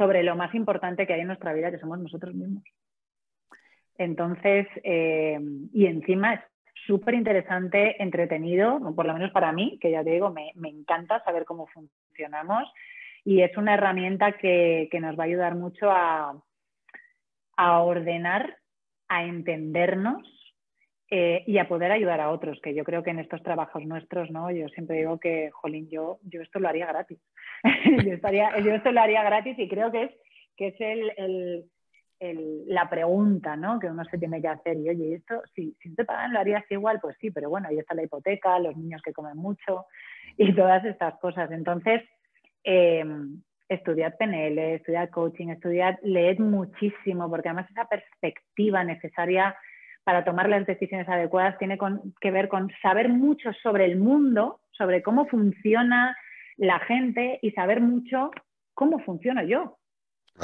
sobre 0.00 0.22
lo 0.22 0.34
más 0.34 0.54
importante 0.54 1.06
que 1.06 1.12
hay 1.12 1.20
en 1.20 1.26
nuestra 1.26 1.52
vida, 1.52 1.70
que 1.70 1.78
somos 1.78 1.98
nosotros 1.98 2.34
mismos. 2.34 2.64
Entonces, 3.98 4.66
eh, 4.82 5.38
y 5.74 5.84
encima 5.84 6.32
es 6.32 6.40
súper 6.86 7.12
interesante, 7.12 8.02
entretenido, 8.02 8.80
por 8.96 9.04
lo 9.04 9.12
menos 9.12 9.30
para 9.30 9.52
mí, 9.52 9.78
que 9.78 9.90
ya 9.90 10.02
te 10.02 10.12
digo, 10.12 10.30
me, 10.30 10.54
encanta 10.70 11.22
saber 11.22 11.44
cómo 11.44 11.66
funcionamos 11.66 12.64
y 13.26 13.42
es 13.42 13.54
una 13.58 13.74
herramienta 13.74 14.32
que, 14.38 14.88
nos 15.02 15.18
va 15.18 15.24
a 15.24 15.26
ayudar 15.26 15.54
mucho 15.54 15.90
a, 15.90 16.34
a 17.58 17.82
ordenar, 17.82 18.56
a 19.06 19.24
entendernos 19.24 20.22
eh, 21.12 21.42
y 21.46 21.58
a 21.58 21.66
poder 21.66 21.90
ayudar 21.90 22.20
a 22.20 22.30
otros, 22.30 22.60
que 22.62 22.72
yo 22.72 22.84
creo 22.84 23.02
que 23.02 23.10
en 23.10 23.18
estos 23.18 23.42
trabajos 23.42 23.84
nuestros, 23.84 24.30
¿no? 24.30 24.48
Yo 24.52 24.68
siempre 24.68 24.98
digo 24.98 25.18
que, 25.18 25.50
jolín, 25.50 25.88
yo, 25.90 26.20
yo 26.22 26.40
esto 26.40 26.60
lo 26.60 26.68
haría 26.68 26.86
gratis. 26.86 27.18
yo, 28.04 28.12
estaría, 28.12 28.56
yo 28.60 28.72
esto 28.72 28.92
lo 28.92 29.00
haría 29.00 29.24
gratis 29.24 29.58
y 29.58 29.68
creo 29.68 29.90
que 29.90 30.04
es, 30.04 30.10
que 30.56 30.68
es 30.68 30.80
el, 30.80 31.64
el, 32.20 32.64
la 32.68 32.88
pregunta, 32.88 33.56
¿no? 33.56 33.80
Que 33.80 33.88
uno 33.88 34.04
se 34.04 34.18
tiene 34.18 34.40
que 34.40 34.46
hacer. 34.46 34.76
Y 34.76 34.88
oye, 34.88 35.14
esto, 35.14 35.42
si, 35.52 35.76
si 35.82 35.92
te 35.96 36.04
pagan, 36.04 36.32
lo 36.32 36.38
harías 36.38 36.64
igual, 36.70 37.00
pues 37.00 37.16
sí, 37.20 37.32
pero 37.32 37.50
bueno, 37.50 37.66
ahí 37.68 37.78
está 37.80 37.94
la 37.94 38.04
hipoteca, 38.04 38.60
los 38.60 38.76
niños 38.76 39.02
que 39.02 39.12
comen 39.12 39.36
mucho 39.36 39.86
y 40.36 40.52
todas 40.54 40.84
estas 40.84 41.18
cosas. 41.18 41.50
Entonces, 41.50 42.02
eh, 42.62 43.04
estudiad 43.68 44.16
PNL, 44.16 44.58
estudiad 44.74 45.10
coaching, 45.10 45.48
estudiad, 45.48 45.98
leed 46.02 46.38
muchísimo, 46.38 47.28
porque 47.28 47.48
además 47.48 47.68
esa 47.68 47.86
perspectiva 47.86 48.84
necesaria 48.84 49.56
para 50.04 50.24
tomar 50.24 50.48
las 50.48 50.66
decisiones 50.66 51.08
adecuadas 51.08 51.58
tiene 51.58 51.78
que 52.20 52.30
ver 52.30 52.48
con 52.48 52.70
saber 52.82 53.08
mucho 53.08 53.52
sobre 53.62 53.84
el 53.84 53.98
mundo, 53.98 54.60
sobre 54.72 55.02
cómo 55.02 55.26
funciona 55.26 56.16
la 56.56 56.78
gente 56.80 57.38
y 57.42 57.50
saber 57.52 57.80
mucho 57.80 58.30
cómo 58.74 58.98
funciono 59.00 59.42
yo. 59.42 59.78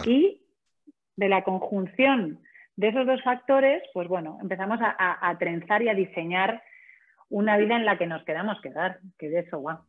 Y 0.05 0.43
de 1.17 1.29
la 1.29 1.43
conjunción 1.43 2.41
de 2.77 2.89
esos 2.89 3.07
dos 3.07 3.23
factores, 3.23 3.83
pues 3.95 4.09
bueno, 4.09 4.39
empezamos 4.43 4.79
a, 4.83 5.37
trenzar 5.39 5.83
y 5.83 5.89
a 5.89 5.95
diseñar 5.95 6.63
una 7.31 7.57
vida 7.57 7.77
en 7.77 7.87
la 7.87 7.97
que 7.97 8.07
nos 8.07 8.25
quedamos 8.25 8.61
quedar, 8.61 9.01
que 9.19 9.31
de 9.31 9.41
eso 9.41 9.63
va. 9.63 9.85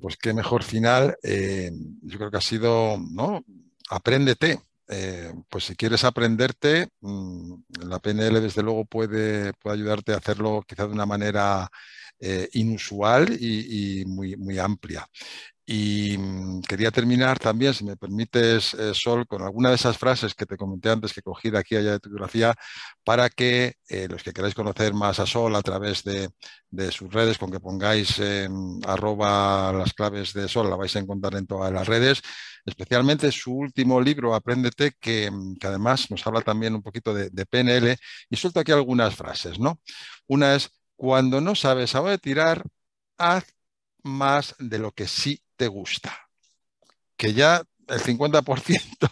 Pues 0.00 0.16
qué 0.16 0.34
mejor 0.34 0.62
final. 0.62 1.16
Eh, 1.22 1.70
yo 2.02 2.18
creo 2.18 2.30
que 2.30 2.36
ha 2.36 2.42
sido, 2.42 2.98
¿no? 2.98 3.42
Apréndete, 3.88 4.58
eh, 4.88 5.32
pues 5.48 5.64
si 5.64 5.76
quieres 5.76 6.04
aprenderte, 6.04 6.88
mm, 7.00 7.54
la 7.88 7.98
PNL 7.98 8.40
desde 8.40 8.62
luego 8.62 8.84
puede, 8.84 9.52
puede, 9.54 9.76
ayudarte 9.76 10.12
a 10.12 10.18
hacerlo 10.18 10.62
quizá 10.66 10.86
de 10.86 10.92
una 10.92 11.06
manera 11.06 11.68
eh, 12.20 12.48
inusual 12.52 13.36
y, 13.40 14.04
muy, 14.06 14.36
muy, 14.36 14.58
amplia. 14.58 15.06
Y 15.68 16.16
mm, 16.16 16.62
quería 16.62 16.90
terminar 16.92 17.38
también, 17.40 17.74
si 17.74 17.84
me 17.84 17.96
permites, 17.96 18.74
eh, 18.74 18.94
Sol, 18.94 19.26
con 19.26 19.42
alguna 19.42 19.70
de 19.70 19.74
esas 19.74 19.98
frases 19.98 20.34
que 20.34 20.46
te 20.46 20.56
comenté 20.56 20.90
antes 20.90 21.12
que 21.12 21.22
cogí 21.22 21.50
de 21.50 21.58
aquí 21.58 21.74
allá 21.76 21.92
de 21.92 22.00
tu 22.00 22.08
biografía, 22.08 22.54
para 23.04 23.28
que 23.28 23.74
los 24.08 24.22
que 24.22 24.32
queráis 24.32 24.54
conocer 24.54 24.94
más 24.94 25.18
a 25.20 25.26
Sol 25.26 25.54
a 25.56 25.62
través 25.62 26.02
de, 26.04 26.30
sus 26.90 27.12
redes, 27.12 27.38
con 27.38 27.50
que 27.50 27.60
pongáis 27.60 28.20
arroba 28.86 29.72
las 29.72 29.92
claves 29.94 30.32
de 30.32 30.48
Sol, 30.48 30.68
la 30.70 30.76
vais 30.76 30.94
a 30.96 30.98
encontrar 31.00 31.34
en 31.36 31.46
todas 31.46 31.72
las 31.72 31.86
redes, 31.86 32.22
especialmente 32.64 33.30
su 33.32 33.52
último 33.54 34.00
libro, 34.00 34.34
Apréndete, 34.34 34.92
que, 35.00 35.30
además 35.62 36.10
nos 36.10 36.26
habla 36.26 36.42
también 36.42 36.74
un 36.74 36.82
poquito 36.82 37.14
de, 37.14 37.46
PNL, 37.46 37.96
y 38.30 38.36
suelto 38.36 38.60
aquí 38.60 38.72
algunas 38.72 39.14
frases, 39.14 39.58
¿no? 39.58 39.80
Una 40.26 40.54
es, 40.56 40.70
cuando 40.96 41.40
no 41.40 41.54
sabes 41.54 41.94
a 41.94 42.00
dónde 42.00 42.18
tirar, 42.18 42.64
haz 43.18 43.55
más 44.06 44.54
de 44.58 44.78
lo 44.78 44.92
que 44.92 45.06
sí 45.08 45.42
te 45.56 45.68
gusta. 45.68 46.16
Que 47.16 47.34
ya 47.34 47.62
el 47.88 48.00
50% 48.00 49.08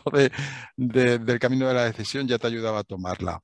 del 0.76 1.38
camino 1.38 1.68
de 1.68 1.74
la 1.74 1.84
decisión 1.84 2.26
ya 2.26 2.38
te 2.38 2.46
ayudaba 2.46 2.80
a 2.80 2.84
tomarla. 2.84 3.40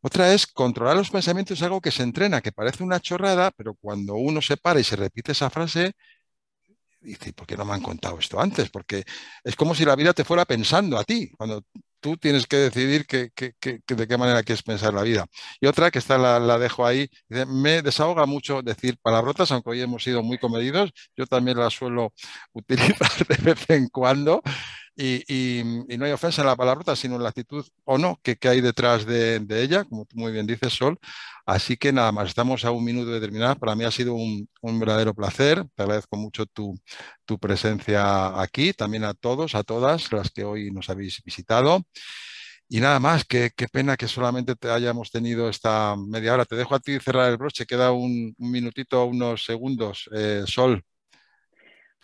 Otra 0.00 0.32
es 0.32 0.46
controlar 0.46 0.96
los 0.96 1.10
pensamientos 1.10 1.58
es 1.58 1.62
algo 1.64 1.80
que 1.80 1.90
se 1.90 2.02
entrena, 2.02 2.40
que 2.40 2.52
parece 2.52 2.82
una 2.82 3.00
chorrada, 3.00 3.50
pero 3.56 3.74
cuando 3.74 4.14
uno 4.14 4.42
se 4.42 4.56
para 4.56 4.80
y 4.80 4.84
se 4.84 4.96
repite 4.96 5.32
esa 5.32 5.50
frase, 5.50 5.94
dice, 7.00 7.32
¿por 7.32 7.46
qué 7.46 7.56
no 7.56 7.64
me 7.64 7.74
han 7.74 7.82
contado 7.82 8.18
esto 8.18 8.40
antes? 8.40 8.68
Porque 8.70 9.04
es 9.44 9.56
como 9.56 9.74
si 9.74 9.84
la 9.84 9.96
vida 9.96 10.12
te 10.12 10.24
fuera 10.24 10.44
pensando 10.44 10.98
a 10.98 11.04
ti, 11.04 11.30
cuando 11.36 11.62
tú 12.06 12.16
tienes 12.16 12.46
que 12.46 12.56
decidir 12.56 13.04
de 13.04 14.06
qué 14.06 14.16
manera 14.16 14.44
quieres 14.44 14.62
pensar 14.62 14.94
la 14.94 15.02
vida. 15.02 15.26
Y 15.60 15.66
otra, 15.66 15.90
que 15.90 15.98
está 15.98 16.16
la, 16.16 16.56
dejo 16.56 16.86
ahí, 16.86 17.08
me 17.48 17.82
desahoga 17.82 18.26
mucho 18.26 18.62
decir 18.62 18.96
palabrotas, 19.02 19.50
aunque 19.50 19.70
hoy 19.70 19.80
hemos 19.80 20.04
sido 20.04 20.22
muy 20.22 20.38
comedidos, 20.38 20.92
yo 21.16 21.26
también 21.26 21.58
las 21.58 21.74
suelo 21.74 22.12
utilizar 22.52 23.10
de 23.26 23.36
vez 23.42 23.70
en 23.70 23.88
cuando. 23.88 24.40
Y, 24.98 25.62
no 25.98 26.06
hay 26.06 26.12
ofensa 26.12 26.40
en 26.40 26.46
la 26.46 26.56
palabrota, 26.56 26.96
sino 26.96 27.16
en 27.16 27.22
la 27.22 27.28
actitud 27.28 27.66
o 27.84 27.98
no 27.98 28.18
que, 28.22 28.38
hay 28.48 28.60
detrás 28.62 29.04
de, 29.04 29.44
ella, 29.50 29.84
como 29.84 30.06
tú 30.06 30.16
muy 30.16 30.32
bien 30.32 30.46
dices, 30.46 30.72
Sol. 30.72 30.98
Así 31.44 31.76
que 31.76 31.92
nada 31.92 32.12
más, 32.12 32.28
estamos 32.28 32.64
a 32.64 32.70
un 32.70 32.84
minuto 32.84 33.10
de 33.10 33.20
terminar. 33.20 33.58
Para 33.58 33.74
mí 33.76 33.84
ha 33.84 33.90
sido 33.90 34.14
un, 34.14 34.48
verdadero 34.80 35.14
placer. 35.14 35.64
Te 35.74 35.82
agradezco 35.82 36.16
mucho 36.16 36.46
tu, 36.46 36.74
presencia 37.40 38.40
aquí, 38.40 38.72
también 38.72 39.04
a 39.04 39.14
todos, 39.14 39.54
a 39.54 39.62
todas 39.62 40.12
las 40.12 40.30
que 40.30 40.44
hoy 40.44 40.70
nos 40.70 40.88
habéis 40.90 41.22
visitado. 41.22 41.84
Y 42.68 42.80
nada 42.80 42.98
más, 42.98 43.24
qué, 43.24 43.50
pena 43.72 43.96
que 43.96 44.08
solamente 44.08 44.56
te 44.56 44.70
hayamos 44.70 45.10
tenido 45.10 45.48
esta 45.48 45.94
media 45.96 46.34
hora. 46.34 46.44
Te 46.44 46.56
dejo 46.56 46.74
a 46.74 46.80
ti 46.80 46.98
cerrar 47.00 47.30
el 47.30 47.36
broche, 47.36 47.66
queda 47.66 47.92
un, 47.92 48.34
minutito, 48.38 49.04
unos 49.04 49.44
segundos. 49.44 50.08
Eh, 50.12 50.44
Sol. 50.46 50.82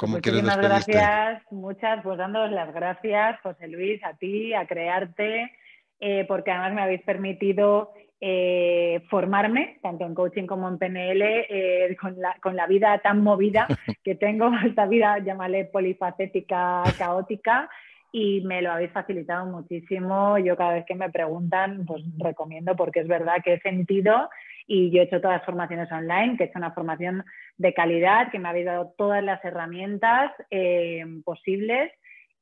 ¿Cómo 0.03 0.17
Muchísimas 0.17 0.59
gracias, 0.59 1.43
muchas, 1.53 2.03
pues 2.03 2.19
dándoos 2.19 2.51
las 2.51 2.75
gracias, 2.75 3.41
José 3.41 3.69
Luis, 3.69 4.03
a 4.03 4.15
ti, 4.15 4.53
a 4.53 4.67
crearte, 4.67 5.53
eh, 6.01 6.25
porque 6.27 6.51
además 6.51 6.73
me 6.75 6.83
habéis 6.83 7.03
permitido 7.03 7.93
eh, 8.21 9.01
formarme, 9.09 9.79
tanto 9.81 10.05
en 10.05 10.17
coaching 10.17 10.47
como 10.47 10.69
en 10.69 10.79
PNL, 10.79 11.23
eh, 11.23 11.97
con, 12.01 12.21
la, 12.21 12.35
con, 12.43 12.57
la, 12.57 12.67
vida 12.67 12.99
tan 12.99 13.23
movida 13.23 13.69
que 14.03 14.17
tengo, 14.17 14.51
esta 14.67 14.87
vida, 14.87 15.21
llámale 15.21 15.67
polifacética, 15.67 16.83
caótica, 16.99 17.71
y 18.13 18.43
me 18.43 18.61
lo 18.61 18.73
habéis 18.73 18.93
facilitado 18.93 19.47
muchísimo. 19.47 20.37
Yo 20.39 20.55
cada 20.55 20.75
vez 20.75 20.85
que 20.87 20.95
me 20.95 21.11
preguntan, 21.11 21.87
pues 21.87 22.03
recomiendo 22.19 22.77
porque 22.77 23.01
es 23.01 23.09
verdad 23.09 23.43
que 23.43 23.55
he 23.55 23.61
sentido 23.61 24.29
y 24.67 24.91
yo 24.91 25.01
he 25.01 25.05
hecho 25.05 25.21
todas 25.21 25.39
las 25.39 25.47
formaciones 25.47 25.91
online, 25.91 26.37
que 26.37 26.45
he 26.45 26.47
hecho 26.47 26.59
una 26.59 26.73
formación 26.73 27.25
de 27.57 27.73
calidad, 27.73 28.31
que 28.31 28.39
me 28.39 28.51
habéis 28.51 28.67
dado 28.67 28.95
todas 28.99 29.25
las 29.25 29.43
herramientas 29.45 30.31
eh, 30.51 31.05
posibles 31.25 31.91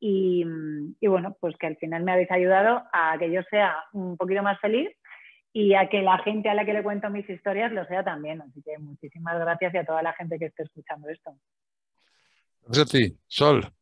y, 0.01 0.45
y, 1.01 1.07
bueno, 1.07 1.37
pues 1.41 1.57
que 1.57 1.69
al 1.69 1.77
final 1.77 2.03
me 2.03 2.13
habéis 2.13 2.31
ayudado 2.31 2.83
a 2.93 3.17
que 3.19 3.31
yo 3.31 3.43
sea 3.45 3.77
un 3.93 4.17
poquito 4.17 4.43
más 4.43 4.59
feliz 4.61 4.91
y 5.53 5.75
a 5.75 5.89
que 5.89 6.03
la 6.03 6.19
gente 6.19 6.49
a 6.49 6.55
la 6.55 6.65
que 6.65 6.73
le 6.73 6.83
cuento 6.83 7.11
mis 7.11 7.29
historias 7.29 7.71
lo 7.71 7.85
sea 7.87 8.03
también. 8.03 8.41
Así 8.41 8.63
que 8.63 8.79
muchísimas 8.79 9.39
gracias 9.39 9.75
y 9.75 9.79
a 9.79 9.85
toda 9.85 10.03
la 10.03 10.15
gente 10.15 10.39
que 10.39 10.47
esté 10.47 10.65
escuchando 10.65 11.09
esto. 11.09 11.37
Gracias 12.63 12.87
a 12.87 12.99
ti, 12.99 13.19
Sol. 13.27 13.80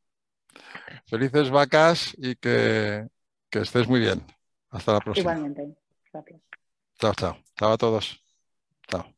Felices 1.06 1.50
vacas 1.50 2.14
y 2.18 2.36
que, 2.36 3.06
que 3.50 3.60
estés 3.60 3.88
muy 3.88 4.00
bien. 4.00 4.24
Hasta 4.70 4.92
la 4.92 5.00
próxima. 5.00 5.32
Igualmente. 5.32 5.76
Gracias. 6.12 6.40
Chao, 6.98 7.14
chao. 7.14 7.36
Chao 7.56 7.72
a 7.72 7.78
todos. 7.78 8.24
Chao. 8.88 9.17